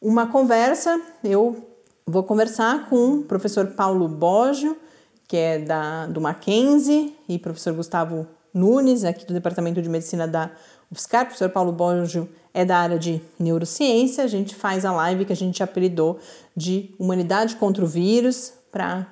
Uma 0.00 0.28
conversa, 0.28 1.00
eu 1.24 1.66
vou 2.06 2.22
conversar 2.22 2.88
com 2.88 3.14
o 3.18 3.22
professor 3.24 3.66
Paulo 3.72 4.06
Boggio, 4.06 4.76
que 5.34 5.38
é 5.38 5.58
da, 5.58 6.06
do 6.06 6.20
Mackenzie, 6.20 7.12
e 7.28 7.40
professor 7.40 7.74
Gustavo 7.74 8.24
Nunes, 8.54 9.02
aqui 9.02 9.26
do 9.26 9.34
Departamento 9.34 9.82
de 9.82 9.88
Medicina 9.88 10.28
da 10.28 10.48
UFSCar. 10.92 11.22
O 11.22 11.26
professor 11.26 11.50
Paulo 11.50 11.72
Boggio 11.72 12.28
é 12.52 12.64
da 12.64 12.78
área 12.78 12.96
de 12.96 13.20
neurociência. 13.36 14.22
A 14.22 14.28
gente 14.28 14.54
faz 14.54 14.84
a 14.84 14.92
live 14.92 15.24
que 15.24 15.32
a 15.32 15.36
gente 15.36 15.60
apelidou 15.60 16.20
de 16.56 16.94
Humanidade 17.00 17.56
contra 17.56 17.84
o 17.84 17.88
Vírus, 17.88 18.52
para 18.70 19.08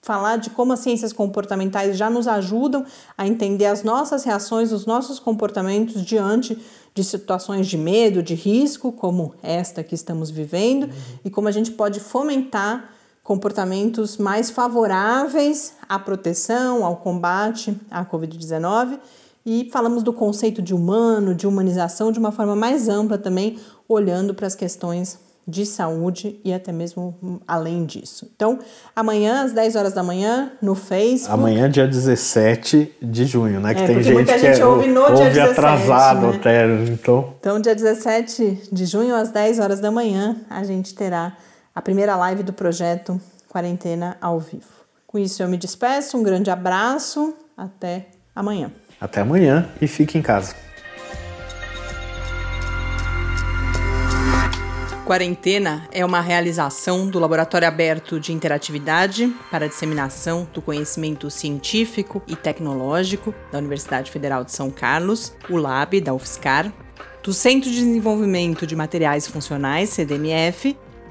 falar 0.00 0.38
de 0.38 0.48
como 0.48 0.72
as 0.72 0.80
ciências 0.80 1.12
comportamentais 1.12 1.98
já 1.98 2.08
nos 2.08 2.26
ajudam 2.26 2.86
a 3.14 3.26
entender 3.26 3.66
as 3.66 3.82
nossas 3.82 4.24
reações, 4.24 4.72
os 4.72 4.86
nossos 4.86 5.18
comportamentos 5.18 6.02
diante 6.02 6.56
de 6.94 7.04
situações 7.04 7.66
de 7.66 7.76
medo, 7.76 8.22
de 8.22 8.34
risco, 8.34 8.90
como 8.90 9.34
esta 9.42 9.84
que 9.84 9.94
estamos 9.94 10.30
vivendo, 10.30 10.84
uhum. 10.84 10.92
e 11.26 11.28
como 11.28 11.46
a 11.46 11.52
gente 11.52 11.72
pode 11.72 12.00
fomentar 12.00 12.94
comportamentos 13.28 14.16
mais 14.16 14.48
favoráveis 14.48 15.74
à 15.86 15.98
proteção, 15.98 16.82
ao 16.82 16.96
combate 16.96 17.78
à 17.90 18.02
Covid-19. 18.02 18.98
E 19.44 19.68
falamos 19.70 20.02
do 20.02 20.14
conceito 20.14 20.62
de 20.62 20.74
humano, 20.74 21.34
de 21.34 21.46
humanização 21.46 22.10
de 22.10 22.18
uma 22.18 22.32
forma 22.32 22.56
mais 22.56 22.88
ampla 22.88 23.18
também, 23.18 23.58
olhando 23.86 24.32
para 24.32 24.46
as 24.46 24.54
questões 24.54 25.18
de 25.46 25.66
saúde 25.66 26.40
e 26.42 26.54
até 26.54 26.72
mesmo 26.72 27.42
além 27.46 27.84
disso. 27.84 28.30
Então, 28.34 28.60
amanhã 28.96 29.44
às 29.44 29.52
10 29.52 29.76
horas 29.76 29.92
da 29.92 30.02
manhã 30.02 30.52
no 30.62 30.74
Facebook. 30.74 31.30
Amanhã 31.30 31.70
dia 31.70 31.86
17 31.86 32.96
de 33.02 33.26
junho, 33.26 33.60
né? 33.60 33.74
Que 33.74 33.82
é, 33.82 33.86
tem 33.88 34.02
gente 34.02 34.14
muita 34.14 34.32
que 34.32 34.38
gente 34.38 34.60
é, 34.60 34.64
ouve 34.64 34.88
no 34.88 35.02
ouve 35.02 35.16
dia 35.16 35.30
17, 35.30 35.50
atrasado 35.50 36.26
né? 36.28 36.36
até, 36.36 36.64
então. 36.84 37.34
Então, 37.38 37.60
dia 37.60 37.74
17 37.74 38.68
de 38.72 38.86
junho 38.86 39.14
às 39.14 39.30
10 39.30 39.58
horas 39.58 39.80
da 39.80 39.90
manhã, 39.90 40.36
a 40.48 40.64
gente 40.64 40.94
terá 40.94 41.36
a 41.78 41.80
primeira 41.80 42.16
live 42.16 42.42
do 42.42 42.52
projeto 42.52 43.20
Quarentena 43.48 44.16
ao 44.20 44.40
vivo. 44.40 44.66
Com 45.06 45.16
isso 45.16 45.40
eu 45.44 45.48
me 45.48 45.56
despeço, 45.56 46.18
um 46.18 46.24
grande 46.24 46.50
abraço, 46.50 47.36
até 47.56 48.08
amanhã. 48.34 48.72
Até 49.00 49.20
amanhã 49.20 49.70
e 49.80 49.86
fique 49.86 50.18
em 50.18 50.22
casa. 50.22 50.56
Quarentena 55.06 55.86
é 55.92 56.04
uma 56.04 56.20
realização 56.20 57.06
do 57.06 57.20
Laboratório 57.20 57.68
Aberto 57.68 58.18
de 58.18 58.32
Interatividade 58.32 59.32
para 59.48 59.66
a 59.66 59.68
Disseminação 59.68 60.48
do 60.52 60.60
Conhecimento 60.60 61.30
Científico 61.30 62.20
e 62.26 62.34
Tecnológico 62.34 63.32
da 63.52 63.58
Universidade 63.58 64.10
Federal 64.10 64.42
de 64.42 64.50
São 64.50 64.68
Carlos, 64.68 65.32
o 65.48 65.56
LAB 65.56 66.00
da 66.00 66.12
UFSCar, 66.12 66.72
do 67.22 67.32
Centro 67.32 67.70
de 67.70 67.76
Desenvolvimento 67.76 68.66
de 68.66 68.74
Materiais 68.74 69.28
Funcionais, 69.28 69.90
CDMF, 69.90 70.76